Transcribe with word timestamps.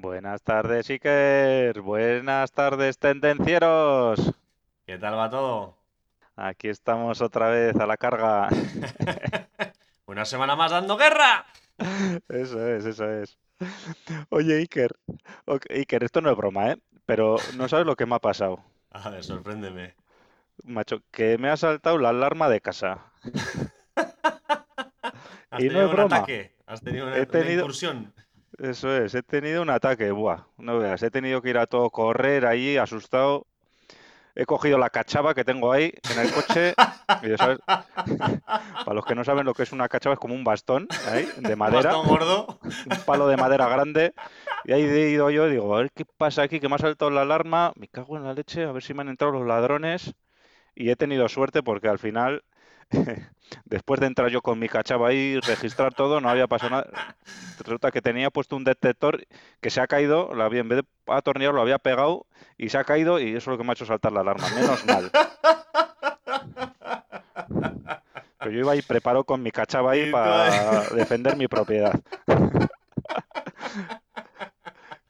Buenas 0.00 0.42
tardes, 0.42 0.90
Iker. 0.90 1.80
Buenas 1.80 2.52
tardes, 2.52 2.98
tendencieros. 2.98 4.20
¿Qué 4.86 4.98
tal 4.98 5.16
va 5.16 5.30
todo? 5.30 5.74
Aquí 6.36 6.68
estamos 6.68 7.22
otra 7.22 7.48
vez 7.48 7.74
a 7.76 7.86
la 7.86 7.96
carga. 7.96 8.48
Una 10.06 10.26
semana 10.26 10.54
más 10.54 10.70
dando 10.70 10.96
guerra. 10.98 11.46
Eso 12.28 12.66
es, 12.68 12.84
eso 12.86 13.10
es. 13.10 13.38
Oye, 14.30 14.56
Iker. 14.58 14.90
Iker, 15.70 16.04
esto 16.04 16.20
no 16.20 16.30
es 16.30 16.36
broma, 16.36 16.72
¿eh? 16.72 16.76
Pero 17.06 17.36
no 17.56 17.66
sabes 17.68 17.86
lo 17.86 17.96
que 17.96 18.04
me 18.06 18.14
ha 18.16 18.18
pasado. 18.18 18.60
A 18.90 19.08
ver, 19.10 19.24
sorpréndeme. 19.24 19.94
Macho, 20.64 21.00
que 21.10 21.38
me 21.38 21.48
ha 21.50 21.56
saltado 21.56 21.96
la 21.98 22.10
alarma 22.10 22.48
de 22.50 22.60
casa. 22.60 23.00
¿Has 25.50 25.60
Y 25.60 25.68
no 25.68 25.68
tenido 25.68 25.80
es 25.82 25.88
un 25.88 25.96
broma. 25.96 26.16
ataque? 26.16 26.54
¿Has 26.66 26.82
tenido 26.82 27.06
una, 27.06 27.16
He 27.16 27.20
una 27.22 27.28
tenido- 27.30 27.60
incursión? 27.60 28.12
Eso 28.58 28.96
es, 28.96 29.14
he 29.14 29.22
tenido 29.22 29.60
un 29.62 29.68
ataque, 29.70 30.10
buah, 30.12 30.46
no 30.56 30.78
veas, 30.78 31.02
he 31.02 31.10
tenido 31.10 31.42
que 31.42 31.50
ir 31.50 31.58
a 31.58 31.66
todo 31.66 31.90
correr 31.90 32.46
ahí, 32.46 32.76
asustado. 32.78 33.46
He 34.34 34.46
cogido 34.46 34.78
la 34.78 34.90
cachava 34.90 35.34
que 35.34 35.44
tengo 35.44 35.72
ahí 35.72 35.92
en 36.10 36.18
el 36.20 36.32
coche. 36.32 36.74
y 37.22 37.28
ya 37.30 37.38
sabes, 37.38 37.58
para 38.84 38.94
los 38.94 39.04
que 39.06 39.14
no 39.14 39.24
saben 39.24 39.46
lo 39.46 39.54
que 39.54 39.64
es 39.64 39.72
una 39.72 39.88
cachava, 39.88 40.14
es 40.14 40.20
como 40.20 40.34
un 40.34 40.44
bastón 40.44 40.88
ahí, 41.06 41.28
de 41.36 41.54
¿Un 41.54 41.58
madera, 41.58 41.90
bastón 41.90 42.06
gordo? 42.06 42.58
un 42.86 43.02
palo 43.04 43.28
de 43.28 43.36
madera 43.36 43.68
grande. 43.68 44.14
Y 44.64 44.72
ahí 44.72 44.82
he 44.84 45.10
ido 45.10 45.30
yo, 45.30 45.48
digo, 45.48 45.74
a 45.74 45.80
ver 45.80 45.92
qué 45.92 46.04
pasa 46.04 46.42
aquí, 46.42 46.60
que 46.60 46.68
me 46.68 46.76
ha 46.76 46.78
saltado 46.78 47.10
la 47.10 47.22
alarma, 47.22 47.72
me 47.76 47.88
cago 47.88 48.16
en 48.16 48.24
la 48.24 48.34
leche, 48.34 48.64
a 48.64 48.72
ver 48.72 48.82
si 48.82 48.94
me 48.94 49.02
han 49.02 49.08
entrado 49.08 49.32
los 49.34 49.46
ladrones. 49.46 50.14
Y 50.74 50.90
he 50.90 50.96
tenido 50.96 51.28
suerte 51.28 51.62
porque 51.62 51.88
al 51.88 51.98
final, 51.98 52.44
después 53.64 54.00
de 54.00 54.06
entrar 54.06 54.30
yo 54.30 54.42
con 54.42 54.58
mi 54.58 54.68
cachava 54.68 55.08
ahí, 55.08 55.38
registrar 55.40 55.94
todo, 55.94 56.20
no 56.20 56.28
había 56.28 56.46
pasado 56.46 56.70
nada. 56.70 57.16
Resulta 57.58 57.90
que 57.90 58.02
tenía 58.02 58.30
puesto 58.30 58.56
un 58.56 58.64
detector 58.64 59.26
que 59.60 59.70
se 59.70 59.80
ha 59.80 59.86
caído, 59.86 60.32
lo 60.34 60.44
había, 60.44 60.60
en 60.60 60.68
vez 60.68 60.78
de 60.82 60.86
atornillar 61.12 61.54
lo 61.54 61.62
había 61.62 61.78
pegado 61.78 62.26
y 62.58 62.68
se 62.68 62.78
ha 62.78 62.84
caído 62.84 63.18
y 63.20 63.30
eso 63.30 63.38
es 63.38 63.46
lo 63.46 63.58
que 63.58 63.64
me 63.64 63.70
ha 63.70 63.74
hecho 63.74 63.86
saltar 63.86 64.12
la 64.12 64.20
alarma. 64.20 64.48
Menos 64.54 64.84
mal. 64.86 65.10
Pero 68.38 68.50
yo 68.50 68.58
iba 68.60 68.72
ahí 68.72 68.82
preparado 68.82 69.24
con 69.24 69.42
mi 69.42 69.50
cachava 69.50 69.92
ahí 69.92 70.08
Y 70.08 70.12
para 70.12 70.82
defender 70.90 71.36
mi 71.36 71.48
propiedad. 71.48 71.92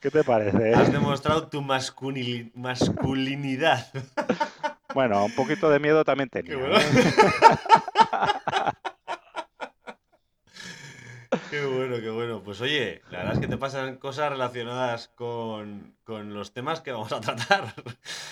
¿Qué 0.00 0.10
te 0.10 0.22
parece? 0.24 0.70
eh? 0.70 0.74
Has 0.74 0.92
demostrado 0.92 1.48
tu 1.48 1.60
masculini- 1.62 2.50
masculinidad. 2.54 3.86
Bueno, 4.96 5.26
un 5.26 5.34
poquito 5.34 5.68
de 5.68 5.78
miedo 5.78 6.04
también 6.04 6.30
tenía. 6.30 6.54
Qué 6.54 6.56
bueno. 6.56 6.78
¿eh? 6.78 6.80
Qué 11.50 11.66
bueno, 11.66 11.96
qué 12.00 12.08
bueno. 12.08 12.42
Pues 12.42 12.62
oye, 12.62 13.02
la 13.10 13.18
verdad 13.18 13.34
es 13.34 13.40
que 13.40 13.46
te 13.46 13.58
pasan 13.58 13.98
cosas 13.98 14.30
relacionadas 14.30 15.08
con, 15.08 15.94
con 16.04 16.32
los 16.32 16.54
temas 16.54 16.80
que 16.80 16.92
vamos 16.92 17.12
a 17.12 17.20
tratar. 17.20 17.74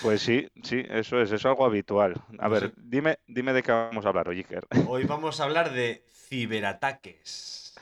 Pues 0.01 0.23
sí, 0.23 0.47
sí, 0.63 0.83
eso 0.89 1.17
es, 1.21 1.27
eso 1.27 1.35
es 1.35 1.45
algo 1.45 1.65
habitual. 1.65 2.15
A 2.39 2.45
No 2.45 2.49
ver, 2.49 2.69
sé. 2.69 2.73
dime, 2.77 3.19
dime 3.27 3.53
de 3.53 3.61
qué 3.61 3.71
vamos 3.71 4.03
a 4.05 4.07
hablar 4.09 4.27
hoy, 4.27 4.37
Iker. 4.37 4.65
Hoy 4.89 5.03
vamos 5.03 5.39
a 5.39 5.43
hablar 5.43 5.71
de 5.71 6.03
ciberataques. 6.11 7.75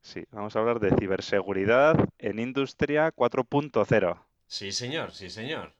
Sí, 0.00 0.24
vamos 0.30 0.54
a 0.54 0.60
hablar 0.60 0.78
de 0.78 0.94
ciberseguridad 0.96 1.96
en 2.18 2.38
Industria 2.38 3.10
4.0. 3.12 4.16
Sí, 4.46 4.70
señor, 4.70 5.10
sí, 5.10 5.28
señor. 5.28 5.72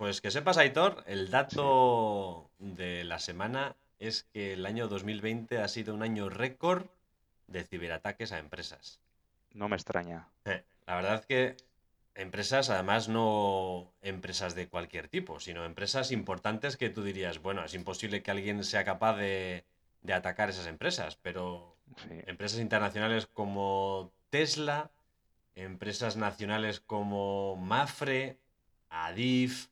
Pues 0.00 0.22
que 0.22 0.30
sepas, 0.30 0.56
Aitor, 0.56 1.04
el 1.06 1.30
dato 1.30 2.48
de 2.58 3.04
la 3.04 3.18
semana 3.18 3.76
es 3.98 4.22
que 4.32 4.54
el 4.54 4.64
año 4.64 4.88
2020 4.88 5.58
ha 5.58 5.68
sido 5.68 5.92
un 5.92 6.02
año 6.02 6.30
récord 6.30 6.86
de 7.48 7.64
ciberataques 7.64 8.32
a 8.32 8.38
empresas. 8.38 8.98
No 9.52 9.68
me 9.68 9.76
extraña. 9.76 10.26
Eh, 10.46 10.64
La 10.86 10.94
verdad 10.94 11.16
es 11.16 11.26
que 11.26 11.56
empresas, 12.14 12.70
además 12.70 13.10
no 13.10 13.92
empresas 14.00 14.54
de 14.54 14.68
cualquier 14.68 15.08
tipo, 15.08 15.38
sino 15.38 15.66
empresas 15.66 16.12
importantes 16.12 16.78
que 16.78 16.88
tú 16.88 17.02
dirías, 17.02 17.42
bueno, 17.42 17.62
es 17.62 17.74
imposible 17.74 18.22
que 18.22 18.30
alguien 18.30 18.64
sea 18.64 18.86
capaz 18.86 19.18
de, 19.18 19.64
de 20.00 20.14
atacar 20.14 20.48
esas 20.48 20.66
empresas, 20.66 21.16
pero 21.20 21.76
Sí, 21.98 22.08
empresas 22.26 22.60
internacionales 22.60 23.26
como 23.26 24.12
Tesla, 24.30 24.90
empresas 25.56 26.16
nacionales 26.16 26.80
como 26.80 27.56
Mafre, 27.56 28.38
Adif, 28.88 29.68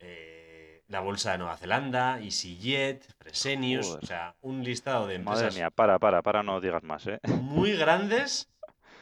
eh, 0.00 0.82
la 0.88 1.00
Bolsa 1.00 1.32
de 1.32 1.38
Nueva 1.38 1.56
Zelanda, 1.56 2.18
EasyJet, 2.20 3.04
Fresenius, 3.18 3.86
Joder. 3.86 4.04
o 4.04 4.06
sea, 4.06 4.34
un 4.40 4.64
listado 4.64 5.06
de 5.06 5.18
Madre 5.18 5.40
empresas 5.40 5.56
mía, 5.56 5.70
para, 5.70 5.98
para, 5.98 6.22
para, 6.22 6.42
no 6.42 6.60
digas 6.60 6.82
más, 6.82 7.06
¿eh? 7.06 7.20
muy 7.24 7.72
grandes 7.76 8.48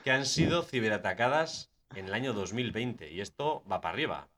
que 0.04 0.10
han 0.10 0.26
sido 0.26 0.62
ciberatacadas 0.62 1.70
en 1.94 2.06
el 2.06 2.14
año 2.14 2.32
2020 2.32 3.10
y 3.10 3.20
esto 3.20 3.62
va 3.70 3.80
para 3.80 3.94
arriba. 3.94 4.28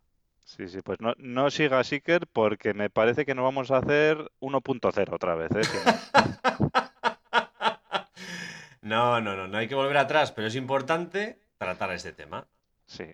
Sí, 0.44 0.66
sí, 0.68 0.80
pues 0.82 0.98
no, 1.00 1.12
no 1.18 1.50
sigas, 1.50 1.92
Iker, 1.92 2.26
porque 2.26 2.72
me 2.72 2.88
parece 2.88 3.26
que 3.26 3.34
nos 3.34 3.44
vamos 3.44 3.70
a 3.70 3.78
hacer 3.78 4.16
1.0 4.40 5.12
otra 5.12 5.34
vez, 5.34 5.50
¿eh? 5.54 5.64
Si 5.64 5.76
no. 5.76 6.70
No, 8.80 9.20
no, 9.20 9.36
no, 9.36 9.46
no 9.48 9.58
hay 9.58 9.68
que 9.68 9.74
volver 9.74 9.98
atrás, 9.98 10.32
pero 10.32 10.46
es 10.46 10.54
importante 10.54 11.38
tratar 11.58 11.92
este 11.92 12.12
tema. 12.12 12.46
Sí, 12.86 13.04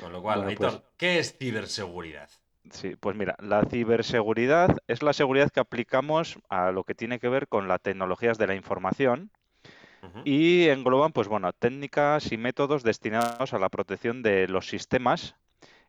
Con 0.00 0.12
lo 0.12 0.22
cual, 0.22 0.38
Bueno, 0.38 0.50
Aitor, 0.50 0.70
pues- 0.70 0.82
¿qué 0.96 1.18
es 1.18 1.36
ciberseguridad? 1.38 2.28
sí, 2.70 2.96
pues 2.96 3.16
mira, 3.16 3.36
la 3.38 3.64
ciberseguridad 3.64 4.76
es 4.86 5.02
la 5.02 5.12
seguridad 5.12 5.50
que 5.50 5.60
aplicamos 5.60 6.38
a 6.48 6.72
lo 6.72 6.84
que 6.84 6.94
tiene 6.94 7.18
que 7.18 7.28
ver 7.28 7.48
con 7.48 7.68
las 7.68 7.80
tecnologías 7.80 8.38
de 8.38 8.46
la 8.46 8.54
información 8.54 9.30
y 10.24 10.68
engloban, 10.68 11.12
pues 11.12 11.28
bueno, 11.28 11.52
técnicas 11.52 12.32
y 12.32 12.36
métodos 12.36 12.82
destinados 12.82 13.52
a 13.52 13.58
la 13.58 13.68
protección 13.68 14.22
de 14.22 14.48
los 14.48 14.68
sistemas 14.68 15.36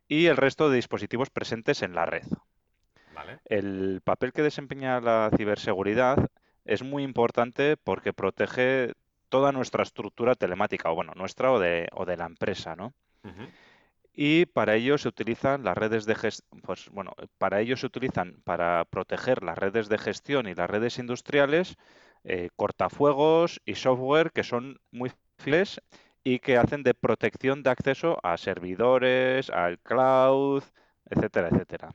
y 0.06 0.26
el 0.26 0.36
resto 0.36 0.70
de 0.70 0.76
dispositivos 0.76 1.30
presentes 1.30 1.82
en 1.82 1.94
la 1.94 2.06
red. 2.06 2.24
¿Vale? 3.14 3.38
El 3.46 4.00
papel 4.04 4.32
que 4.32 4.42
desempeña 4.42 5.00
la 5.00 5.30
ciberseguridad 5.36 6.28
es 6.64 6.82
muy 6.82 7.02
importante 7.02 7.76
porque 7.76 8.12
protege 8.12 8.92
toda 9.28 9.52
nuestra 9.52 9.82
estructura 9.82 10.34
telemática, 10.34 10.90
o 10.90 10.94
bueno, 10.94 11.12
nuestra 11.16 11.50
o 11.52 11.58
de, 11.58 11.88
o 11.92 12.04
de 12.04 12.16
la 12.16 12.26
empresa, 12.26 12.76
¿no? 12.76 12.92
Y 14.20 14.46
para 14.46 14.74
ello 14.74 14.98
se 14.98 15.06
utilizan 15.06 15.62
las 15.62 15.78
redes 15.78 16.04
de 16.04 16.16
pues 16.64 16.90
bueno, 16.90 17.12
para 17.38 17.60
ello 17.60 17.76
se 17.76 17.86
utilizan 17.86 18.42
para 18.42 18.84
proteger 18.86 19.44
las 19.44 19.56
redes 19.56 19.88
de 19.88 19.96
gestión 19.96 20.48
y 20.48 20.56
las 20.56 20.68
redes 20.68 20.98
industriales, 20.98 21.76
eh, 22.24 22.48
cortafuegos 22.56 23.60
y 23.64 23.76
software 23.76 24.32
que 24.32 24.42
son 24.42 24.80
muy 24.90 25.12
fieles 25.38 25.80
y 26.24 26.40
que 26.40 26.56
hacen 26.56 26.82
de 26.82 26.94
protección 26.94 27.62
de 27.62 27.70
acceso 27.70 28.18
a 28.24 28.36
servidores, 28.38 29.50
al 29.50 29.78
cloud, 29.78 30.64
etcétera, 31.08 31.50
etcétera. 31.52 31.94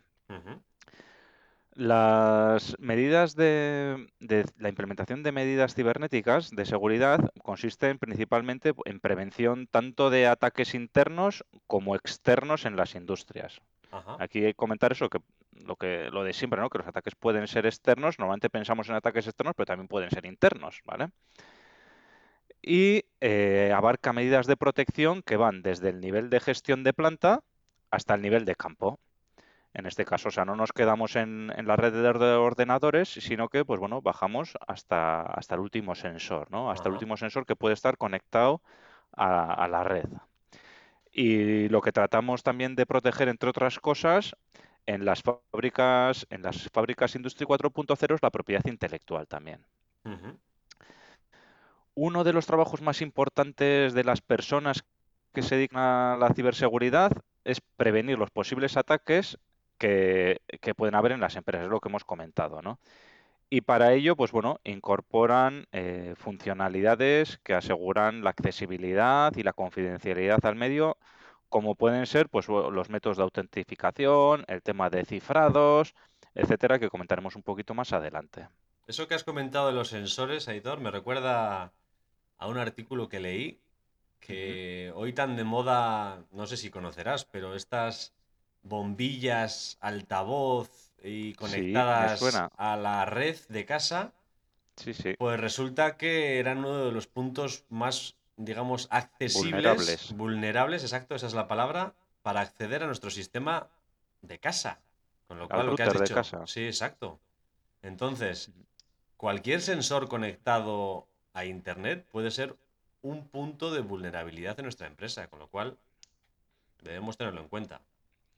Las 1.75 2.75
medidas 2.79 3.35
de, 3.35 4.07
de- 4.19 4.45
la 4.57 4.69
implementación 4.69 5.23
de 5.23 5.31
medidas 5.31 5.73
cibernéticas 5.73 6.51
de 6.51 6.65
seguridad 6.65 7.31
consisten 7.41 7.97
principalmente 7.97 8.73
en 8.85 8.99
prevención 8.99 9.65
tanto 9.67 10.11
de 10.11 10.27
ataques 10.27 10.75
internos 10.75 11.43
como 11.65 11.95
externos 11.95 12.65
en 12.65 12.75
las 12.75 12.93
industrias. 12.93 13.59
Ajá. 13.91 14.17
Aquí 14.19 14.39
hay 14.39 14.51
que 14.51 14.55
comentar 14.55 14.91
eso 14.91 15.09
que 15.09 15.19
lo 15.65 15.75
que 15.75 16.09
lo 16.11 16.23
de 16.23 16.33
siempre, 16.33 16.59
¿no? 16.59 16.69
Que 16.69 16.77
los 16.79 16.87
ataques 16.87 17.15
pueden 17.15 17.47
ser 17.47 17.65
externos, 17.65 18.19
normalmente 18.19 18.49
pensamos 18.49 18.89
en 18.89 18.95
ataques 18.95 19.25
externos, 19.27 19.55
pero 19.55 19.65
también 19.65 19.87
pueden 19.87 20.09
ser 20.11 20.25
internos, 20.25 20.81
¿vale? 20.85 21.09
Y 22.61 23.03
eh, 23.19 23.71
abarca 23.75 24.13
medidas 24.13 24.47
de 24.47 24.57
protección 24.57 25.21
que 25.21 25.37
van 25.37 25.61
desde 25.63 25.89
el 25.89 25.99
nivel 26.01 26.29
de 26.29 26.39
gestión 26.39 26.83
de 26.83 26.93
planta 26.93 27.41
hasta 27.91 28.15
el 28.15 28.21
nivel 28.21 28.45
de 28.45 28.55
campo. 28.55 28.99
En 29.73 29.85
este 29.87 30.05
caso, 30.05 30.27
o 30.29 30.31
sea, 30.31 30.45
no 30.45 30.55
nos 30.55 30.71
quedamos 30.71 31.15
en, 31.15 31.51
en 31.55 31.67
la 31.67 31.75
red 31.75 31.93
de 31.93 32.07
orde- 32.07 32.35
ordenadores, 32.35 33.09
sino 33.09 33.49
que, 33.49 33.65
pues 33.65 33.79
bueno, 33.79 34.01
bajamos 34.01 34.53
hasta, 34.67 35.21
hasta 35.23 35.55
el 35.55 35.61
último 35.61 35.95
sensor, 35.95 36.51
¿no? 36.51 36.69
Hasta 36.71 36.89
el 36.89 36.93
último 36.93 37.17
sensor 37.17 37.45
que 37.45 37.55
puede 37.55 37.73
estar 37.73 37.97
conectado 37.97 38.61
a, 39.13 39.53
a 39.53 39.67
la 39.67 39.83
red. 39.83 40.05
Y 41.11 41.69
lo 41.69 41.81
que 41.81 41.91
tratamos 41.91 42.43
también 42.43 42.75
de 42.75 42.85
proteger, 42.85 43.27
entre 43.29 43.49
otras 43.49 43.79
cosas, 43.79 44.35
en 44.85 45.05
las 45.05 45.21
fábricas, 45.21 46.27
en 46.29 46.41
las 46.41 46.69
fábricas 46.71 47.15
Industry 47.15 47.45
4.0 47.45 48.15
es 48.15 48.21
la 48.23 48.31
propiedad 48.31 48.65
intelectual 48.65 49.27
también. 49.27 49.65
Uno 51.95 52.23
de 52.23 52.33
los 52.33 52.45
trabajos 52.45 52.81
más 52.81 53.01
importantes 53.01 53.93
de 53.93 54.03
las 54.03 54.21
personas 54.21 54.83
que 55.33 55.41
se 55.43 55.55
dedican 55.55 55.79
a 55.81 56.17
la 56.19 56.33
ciberseguridad 56.33 57.11
es 57.43 57.61
prevenir 57.61 58.17
los 58.17 58.31
posibles 58.31 58.77
ataques 58.77 59.37
que, 59.83 60.39
que 60.61 60.73
pueden 60.73 60.95
haber 60.95 61.11
en 61.11 61.19
las 61.19 61.35
empresas, 61.35 61.65
es 61.65 61.69
lo 61.69 61.81
que 61.81 61.89
hemos 61.89 62.05
comentado, 62.05 62.61
¿no? 62.61 62.79
Y 63.49 63.61
para 63.61 63.91
ello, 63.91 64.15
pues 64.15 64.31
bueno, 64.31 64.61
incorporan 64.63 65.67
eh, 65.73 66.13
funcionalidades 66.15 67.37
que 67.43 67.53
aseguran 67.53 68.23
la 68.23 68.29
accesibilidad 68.29 69.35
y 69.35 69.43
la 69.43 69.51
confidencialidad 69.51 70.43
al 70.45 70.55
medio, 70.55 70.97
como 71.49 71.75
pueden 71.75 72.05
ser 72.05 72.29
pues, 72.29 72.47
los 72.47 72.89
métodos 72.89 73.17
de 73.17 73.23
autentificación, 73.23 74.45
el 74.47 74.63
tema 74.63 74.89
de 74.89 75.03
cifrados, 75.03 75.93
etcétera, 76.33 76.79
que 76.79 76.89
comentaremos 76.89 77.35
un 77.35 77.43
poquito 77.43 77.73
más 77.73 77.91
adelante. 77.91 78.47
Eso 78.87 79.09
que 79.09 79.15
has 79.15 79.25
comentado 79.25 79.67
de 79.67 79.73
los 79.73 79.89
sensores, 79.89 80.47
Aitor, 80.47 80.79
me 80.79 80.91
recuerda 80.91 81.73
a 82.37 82.47
un 82.47 82.57
artículo 82.57 83.09
que 83.09 83.19
leí 83.19 83.59
que 84.21 84.93
hoy 84.95 85.11
tan 85.11 85.35
de 85.35 85.43
moda, 85.43 86.23
no 86.31 86.47
sé 86.47 86.55
si 86.55 86.69
conocerás, 86.69 87.25
pero 87.25 87.55
estas 87.55 88.15
bombillas 88.63 89.77
altavoz 89.81 90.91
y 91.03 91.33
conectadas 91.33 92.21
a 92.57 92.77
la 92.77 93.05
red 93.05 93.37
de 93.49 93.65
casa, 93.65 94.13
sí, 94.77 94.93
sí. 94.93 95.15
pues 95.17 95.39
resulta 95.39 95.97
que 95.97 96.39
eran 96.39 96.59
uno 96.59 96.85
de 96.85 96.91
los 96.91 97.07
puntos 97.07 97.65
más, 97.69 98.15
digamos, 98.37 98.87
accesibles, 98.89 100.13
vulnerables, 100.15 100.83
exacto, 100.83 101.15
esa 101.15 101.27
es 101.27 101.33
la 101.33 101.47
palabra, 101.47 101.93
para 102.21 102.41
acceder 102.41 102.83
a 102.83 102.87
nuestro 102.87 103.09
sistema 103.09 103.69
de 104.21 104.39
casa. 104.39 104.79
Con 105.27 105.39
lo 105.39 105.47
cual, 105.47 105.67
lo 105.67 105.75
que 105.75 105.83
has 105.83 105.99
dicho. 105.99 106.15
Casa. 106.15 106.45
Sí, 106.47 106.65
exacto. 106.65 107.19
Entonces, 107.81 108.51
cualquier 109.17 109.61
sensor 109.61 110.07
conectado 110.07 111.07
a 111.33 111.45
Internet 111.45 112.05
puede 112.11 112.31
ser 112.31 112.55
un 113.01 113.27
punto 113.27 113.71
de 113.71 113.81
vulnerabilidad 113.81 114.57
en 114.59 114.63
nuestra 114.63 114.87
empresa, 114.87 115.27
con 115.27 115.39
lo 115.39 115.47
cual 115.47 115.77
debemos 116.81 117.17
tenerlo 117.17 117.41
en 117.41 117.49
cuenta. 117.49 117.81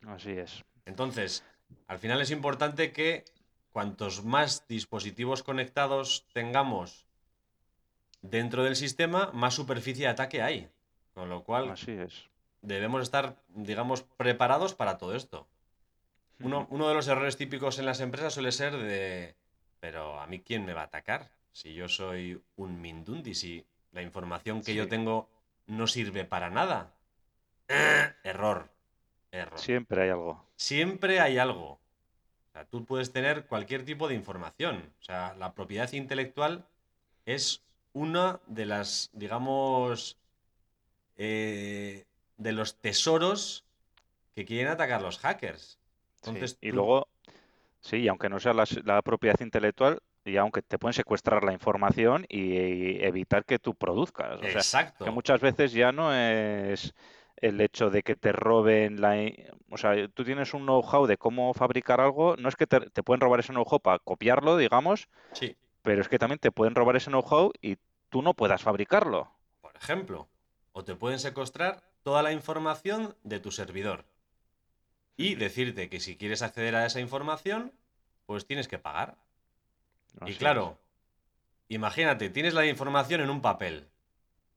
Así 0.08 0.32
es. 0.32 0.64
Entonces, 0.86 1.44
al 1.88 2.00
final 2.00 2.22
es 2.22 2.32
importante 2.32 2.92
que 2.92 3.26
cuantos 3.72 4.24
más 4.24 4.68
dispositivos 4.68 5.44
conectados 5.44 6.26
tengamos 6.34 7.06
dentro 8.22 8.64
del 8.64 8.76
sistema, 8.76 9.32
más 9.34 9.54
superficie 9.54 10.06
de 10.06 10.12
ataque 10.12 10.42
hay. 10.42 10.70
Con 11.14 11.30
lo 11.30 11.44
cual, 11.44 11.70
Así 11.72 11.92
es. 11.92 12.30
debemos 12.62 13.02
estar, 13.02 13.42
digamos, 13.50 14.04
preparados 14.04 14.76
para 14.76 14.98
todo 14.98 15.16
esto. 15.16 15.48
Uno, 16.40 16.88
de 16.90 16.94
los 16.94 17.08
errores 17.08 17.38
típicos 17.38 17.80
en 17.80 17.86
las 17.86 18.02
empresas 18.02 18.34
suele 18.34 18.52
ser 18.52 18.76
de, 18.76 19.36
pero 19.80 20.20
¿a 20.20 20.28
mí 20.28 20.42
quién 20.42 20.66
me 20.66 20.74
va 20.74 20.82
a 20.82 20.86
atacar? 20.86 21.32
Si 21.54 21.74
yo 21.74 21.88
soy 21.88 22.42
un 22.58 22.82
Mindundi, 22.82 23.34
si 23.34 23.66
la 23.94 24.02
información 24.02 24.62
que 24.62 24.76
yo 24.76 24.90
tengo 24.90 25.30
no 25.68 25.88
sirve 25.88 26.26
para 26.26 26.50
nada. 26.50 26.94
error. 28.24 28.75
Siempre 29.56 30.04
hay 30.04 30.10
algo. 30.10 30.46
Siempre 30.56 31.20
hay 31.20 31.38
algo. 31.38 31.72
O 31.72 32.52
sea, 32.54 32.66
tú 32.66 32.86
puedes 32.86 33.12
tener 33.12 33.46
cualquier 33.46 33.84
tipo 33.84 34.08
de 34.08 34.16
información. 34.16 34.94
O 35.00 35.04
sea, 35.04 35.36
la 35.38 35.54
propiedad 35.54 35.92
intelectual 35.94 36.66
es 37.26 37.64
una 37.94 38.40
de 38.48 38.66
las, 38.66 39.10
digamos, 39.14 40.18
eh, 41.18 42.06
de 42.38 42.52
los 42.52 42.76
tesoros 42.76 43.66
que 44.36 44.46
quieren 44.46 44.68
atacar 44.68 45.02
los 45.02 45.18
hackers. 45.20 45.80
Entonces, 46.18 46.58
Y 46.62 46.72
luego, 46.72 47.08
sí, 47.80 48.08
aunque 48.08 48.30
no 48.30 48.40
sea 48.40 48.54
la, 48.54 49.02
propiedad 49.02 49.40
intelectual, 49.40 50.00
y 50.26 50.38
aunque 50.38 50.62
te 50.62 50.78
pueden 50.80 50.94
secuestrar 50.94 51.44
la 51.44 51.54
información 51.54 52.26
y, 52.28 53.04
evitar 53.04 53.46
que 53.46 53.60
tú 53.60 53.76
produzcas. 53.76 54.42
Exacto. 54.44 55.06
que 55.06 55.12
muchas 55.12 55.40
veces 55.40 55.72
ya 55.72 55.92
no 55.92 56.14
es 56.14 56.94
el 57.38 57.60
hecho 57.62 57.90
de 57.90 58.04
que 58.04 58.16
te 58.16 58.32
roben 58.32 59.02
la... 59.02 59.16
O 59.70 59.78
sea, 59.78 60.08
tú 60.10 60.24
tienes 60.24 60.54
un 60.54 60.64
know-how 60.64 61.06
de 61.06 61.18
cómo 61.18 61.54
fabricar 61.54 62.02
algo, 62.02 62.36
no 62.38 62.50
es 62.50 62.56
que 62.56 62.68
te, 62.68 62.80
pueden 63.04 63.22
robar 63.22 63.40
ese 63.40 63.54
know-how 63.54 63.80
para 63.80 64.00
copiarlo, 64.00 64.58
digamos, 64.58 65.10
sí. 65.34 65.56
pero 65.82 66.02
es 66.02 66.10
que 66.10 66.20
también 66.20 66.40
te 66.40 66.52
pueden 66.52 66.76
robar 66.76 66.96
ese 66.96 67.10
know-how 67.10 67.52
y 67.62 67.78
tú 68.10 68.22
no 68.22 68.34
puedas 68.34 68.62
fabricarlo. 68.62 69.32
Por 69.62 69.76
ejemplo, 69.76 70.28
o 70.72 70.84
te 70.84 70.96
pueden 70.96 71.20
secuestrar 71.20 71.84
toda 72.04 72.22
la 72.22 72.32
información 72.32 73.16
de 73.24 73.40
tu 73.40 73.52
servidor 73.52 74.06
y 75.18 75.36
decirte 75.36 75.90
que 75.90 76.00
si 76.00 76.18
quieres 76.18 76.42
acceder 76.42 76.76
a 76.76 76.86
esa 76.86 77.00
información, 77.00 77.74
pues 78.26 78.46
tienes 78.46 78.68
que 78.68 78.78
pagar. 78.78 79.18
y 80.26 80.36
claro, 80.36 80.78
imagínate, 81.68 82.30
tienes 82.30 82.54
la 82.54 82.66
información 82.66 83.22
en 83.22 83.30
un 83.30 83.42
papel 83.42 83.90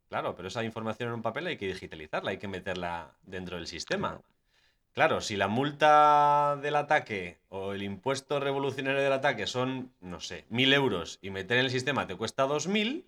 Claro, 0.09 0.35
pero 0.35 0.49
esa 0.49 0.65
información 0.65 1.11
en 1.11 1.17
un 1.17 1.23
papel 1.23 1.47
hay 1.47 1.57
que 1.59 1.67
digitalizarla, 1.67 2.31
hay 2.31 2.39
que 2.39 2.49
meterla 2.49 3.13
dentro 3.23 3.57
del 3.57 3.67
sistema. 3.67 4.21
Claro, 4.95 5.21
si 5.21 5.37
la 5.37 5.49
multa 5.49 6.59
del 6.63 6.77
ataque 6.77 7.39
o 7.51 7.73
el 7.73 7.83
impuesto 7.83 8.41
revolucionario 8.41 9.01
del 9.01 9.13
ataque 9.13 9.47
son, 9.47 9.93
no 10.01 10.21
sé, 10.21 10.45
mil 10.49 10.73
euros 10.73 11.19
y 11.23 11.31
meter 11.31 11.59
en 11.59 11.67
el 11.67 11.71
sistema 11.71 12.07
te 12.07 12.17
cuesta 12.17 12.45
dos 12.45 12.67
mil, 12.67 13.07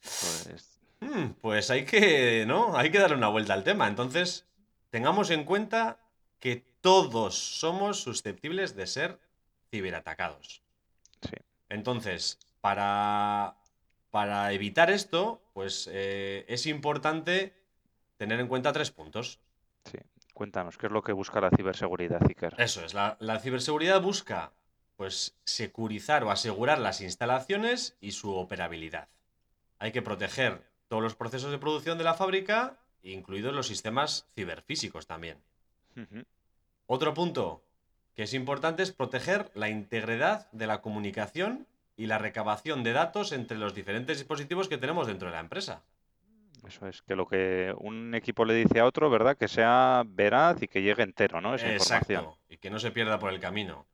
pues... 0.00 0.78
Hmm, 1.00 1.30
pues 1.40 1.70
hay 1.70 1.86
que, 1.86 2.44
¿no? 2.46 2.76
Hay 2.76 2.90
que 2.90 2.98
darle 2.98 3.16
una 3.16 3.28
vuelta 3.28 3.54
al 3.54 3.64
tema. 3.64 3.88
Entonces, 3.88 4.46
tengamos 4.90 5.30
en 5.30 5.44
cuenta 5.44 5.98
que 6.38 6.62
todos 6.82 7.34
somos 7.34 8.02
susceptibles 8.02 8.76
de 8.76 8.86
ser 8.86 9.18
ciberatacados. 9.70 10.62
Sí. 11.22 11.36
Entonces, 11.70 12.38
para 12.60 13.56
para 14.10 14.52
evitar 14.52 14.90
esto, 14.90 15.42
pues 15.52 15.88
eh, 15.92 16.44
es 16.48 16.66
importante 16.66 17.54
tener 18.16 18.40
en 18.40 18.48
cuenta 18.48 18.72
tres 18.72 18.90
puntos. 18.90 19.40
Sí, 19.84 19.98
cuéntanos, 20.34 20.76
¿qué 20.76 20.86
es 20.86 20.92
lo 20.92 21.02
que 21.02 21.12
busca 21.12 21.40
la 21.40 21.50
ciberseguridad, 21.50 22.20
Iker? 22.28 22.54
Eso 22.58 22.84
es, 22.84 22.94
la, 22.94 23.16
ciberseguridad 23.40 24.02
busca 24.02 24.52
pues 24.96 25.38
securizar 25.44 26.24
o 26.24 26.30
asegurar 26.30 26.78
las 26.78 27.00
instalaciones 27.00 27.96
y 28.00 28.12
su 28.12 28.34
operabilidad. 28.34 29.08
Hay 29.78 29.92
que 29.92 30.02
proteger 30.02 30.62
todos 30.88 31.02
los 31.02 31.14
procesos 31.14 31.50
de 31.50 31.58
producción 31.58 31.96
de 31.96 32.04
la 32.04 32.12
fábrica, 32.12 32.76
incluidos 33.02 33.54
los 33.54 33.66
sistemas 33.66 34.26
ciberfísicos 34.34 35.06
también. 35.06 35.38
Otro 36.86 37.14
punto 37.14 37.64
que 38.14 38.24
es 38.24 38.34
importante 38.34 38.82
es 38.82 38.92
proteger 38.92 39.50
la 39.54 39.70
integridad 39.70 40.50
de 40.52 40.66
la 40.66 40.82
comunicación 40.82 41.66
y 42.00 42.06
la 42.06 42.16
recabación 42.16 42.82
de 42.82 42.94
datos 42.94 43.30
entre 43.30 43.58
los 43.58 43.74
diferentes 43.74 44.16
dispositivos 44.16 44.68
que 44.68 44.78
tenemos 44.78 45.06
dentro 45.06 45.28
de 45.28 45.34
la 45.34 45.40
empresa. 45.40 45.82
Eso 46.66 46.86
es, 46.86 47.02
que 47.02 47.14
lo 47.14 47.28
que 47.28 47.74
un 47.76 48.14
equipo 48.14 48.46
le 48.46 48.54
dice 48.54 48.80
a 48.80 48.86
otro, 48.86 49.10
¿verdad? 49.10 49.36
Que 49.36 49.48
sea 49.48 50.02
veraz 50.06 50.62
y 50.62 50.68
que 50.68 50.80
llegue 50.80 51.02
entero, 51.02 51.42
¿no? 51.42 51.54
Esa 51.54 51.70
Exacto, 51.70 52.38
y 52.48 52.56
que 52.56 52.70
no 52.70 52.78
se 52.78 52.90
pierda 52.90 53.18
por 53.18 53.30
el 53.30 53.38
camino. 53.38 53.84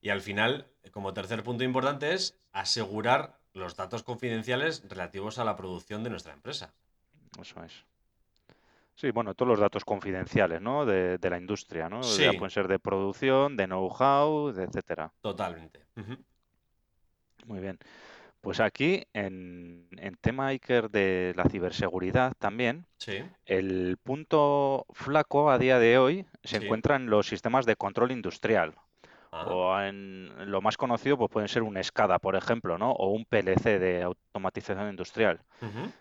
Y 0.00 0.10
al 0.10 0.20
final, 0.20 0.68
como 0.92 1.12
tercer 1.12 1.42
punto 1.42 1.64
importante, 1.64 2.14
es 2.14 2.38
asegurar 2.52 3.40
los 3.54 3.74
datos 3.74 4.04
confidenciales 4.04 4.84
relativos 4.88 5.40
a 5.40 5.44
la 5.44 5.56
producción 5.56 6.04
de 6.04 6.10
nuestra 6.10 6.34
empresa. 6.34 6.72
Eso 7.40 7.64
es. 7.64 7.84
Sí, 8.94 9.10
bueno, 9.10 9.34
todos 9.34 9.48
los 9.48 9.58
datos 9.58 9.84
confidenciales, 9.84 10.60
¿no? 10.60 10.86
De, 10.86 11.18
la 11.20 11.38
industria, 11.38 11.88
¿no? 11.88 12.04
Sí. 12.04 12.24
pueden 12.36 12.50
ser 12.50 12.68
de 12.68 12.78
producción, 12.78 13.56
de 13.56 13.66
know-how, 13.66 14.50
etcétera. 14.50 15.12
Totalmente. 15.20 15.86
Muy 17.48 17.60
bien. 17.60 17.78
Pues 18.40 18.60
aquí, 18.60 19.04
en, 19.14 19.88
tema 20.20 20.48
Iker 20.48 20.90
de 20.90 21.32
la 21.36 21.44
ciberseguridad 21.44 22.34
también, 22.38 22.86
sí. 22.98 23.24
el 23.46 23.96
punto 24.02 24.86
flaco 24.90 25.50
a 25.50 25.58
día 25.58 25.78
de 25.78 25.98
hoy 25.98 26.26
se 26.44 26.58
encuentra 26.58 26.96
en 26.96 27.10
los 27.10 27.26
sistemas 27.26 27.66
de 27.66 27.74
control 27.74 28.12
industrial. 28.12 28.74
Ah. 29.32 29.46
O 29.48 29.80
en 29.80 30.50
lo 30.50 30.60
más 30.62 30.76
conocido, 30.76 31.18
pues 31.18 31.30
pueden 31.30 31.48
ser 31.48 31.62
un 31.62 31.82
SCADA, 31.82 32.18
por 32.20 32.36
ejemplo, 32.36 32.78
¿no? 32.78 32.92
O 32.92 33.10
un 33.10 33.24
PLC 33.24 33.78
de 33.78 34.02
automatización 34.02 34.88
industrial. 34.88 35.40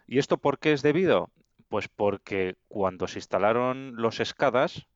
¿Y 0.05 0.19
esto 0.19 0.37
por 0.37 0.59
qué 0.59 0.73
es 0.73 0.81
debido? 0.81 1.31
Pues 1.69 1.87
porque 1.89 2.55
cuando 2.67 3.07
se 3.07 3.19
instalaron 3.19 3.95
los 3.95 4.17
SCADAs, 4.17 4.87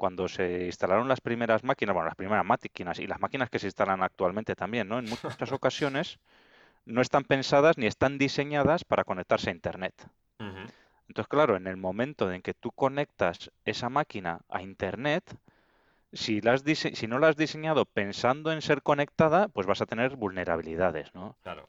cuando 0.00 0.28
se 0.28 0.64
instalaron 0.64 1.08
las 1.08 1.20
primeras 1.20 1.62
máquinas, 1.62 1.92
bueno, 1.92 2.06
las 2.06 2.16
primeras 2.16 2.42
máquinas 2.42 2.98
y 2.98 3.06
las 3.06 3.20
máquinas 3.20 3.50
que 3.50 3.58
se 3.58 3.66
instalan 3.66 4.02
actualmente 4.02 4.56
también, 4.56 4.88
¿no? 4.88 4.98
En 4.98 5.04
muchas 5.04 5.52
ocasiones 5.52 6.18
no 6.86 7.02
están 7.02 7.24
pensadas 7.24 7.76
ni 7.76 7.84
están 7.84 8.16
diseñadas 8.16 8.82
para 8.82 9.04
conectarse 9.04 9.50
a 9.50 9.52
Internet. 9.52 9.92
Entonces, 10.38 11.28
claro, 11.28 11.54
en 11.54 11.66
el 11.66 11.76
momento 11.76 12.32
en 12.32 12.40
que 12.40 12.54
tú 12.54 12.70
conectas 12.70 13.50
esa 13.66 13.90
máquina 13.90 14.40
a 14.48 14.62
Internet, 14.62 15.36
si, 16.14 16.40
si 16.74 17.06
no 17.06 17.18
la 17.18 17.28
has 17.28 17.36
diseñado 17.36 17.84
pensando 17.84 18.52
en 18.52 18.62
ser 18.62 18.80
conectada, 18.80 19.48
pues 19.48 19.66
vas 19.66 19.82
a 19.82 19.86
tener 19.86 20.16
vulnerabilidades, 20.16 21.14
¿no? 21.14 21.36
Claro. 21.42 21.68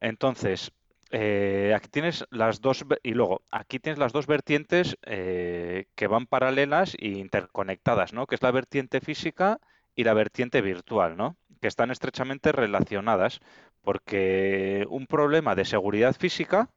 Entonces, 0.00 0.70
eh, 1.10 1.72
aquí 1.74 1.88
tienes 1.88 2.26
las 2.30 2.60
dos 2.60 2.84
y 3.02 3.12
luego 3.12 3.42
aquí 3.50 3.78
tienes 3.78 3.98
las 3.98 4.12
dos 4.12 4.26
vertientes 4.26 4.96
eh, 5.02 5.86
que 5.94 6.06
van 6.06 6.26
paralelas 6.26 6.94
e 6.98 7.08
interconectadas, 7.08 8.12
¿no? 8.12 8.26
Que 8.26 8.34
es 8.34 8.42
la 8.42 8.50
vertiente 8.50 9.00
física 9.00 9.58
y 9.94 10.04
la 10.04 10.14
vertiente 10.14 10.60
virtual, 10.60 11.16
¿no? 11.16 11.36
Que 11.60 11.68
están 11.68 11.90
estrechamente 11.90 12.52
relacionadas 12.52 13.40
porque 13.80 14.86
un 14.90 15.06
problema 15.06 15.54
de 15.54 15.64
seguridad 15.64 16.14
física 16.14 16.68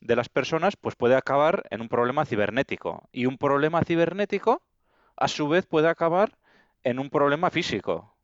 de 0.00 0.14
las 0.14 0.28
personas 0.28 0.76
pues 0.76 0.94
puede 0.94 1.16
acabar 1.16 1.64
en 1.70 1.80
un 1.80 1.88
problema 1.88 2.24
cibernético 2.24 3.08
y 3.10 3.26
un 3.26 3.38
problema 3.38 3.82
cibernético 3.82 4.62
a 5.16 5.26
su 5.26 5.48
vez 5.48 5.66
puede 5.66 5.88
acabar 5.88 6.36
en 6.84 7.00
un 7.00 7.10
problema 7.10 7.50
físico. 7.50 8.14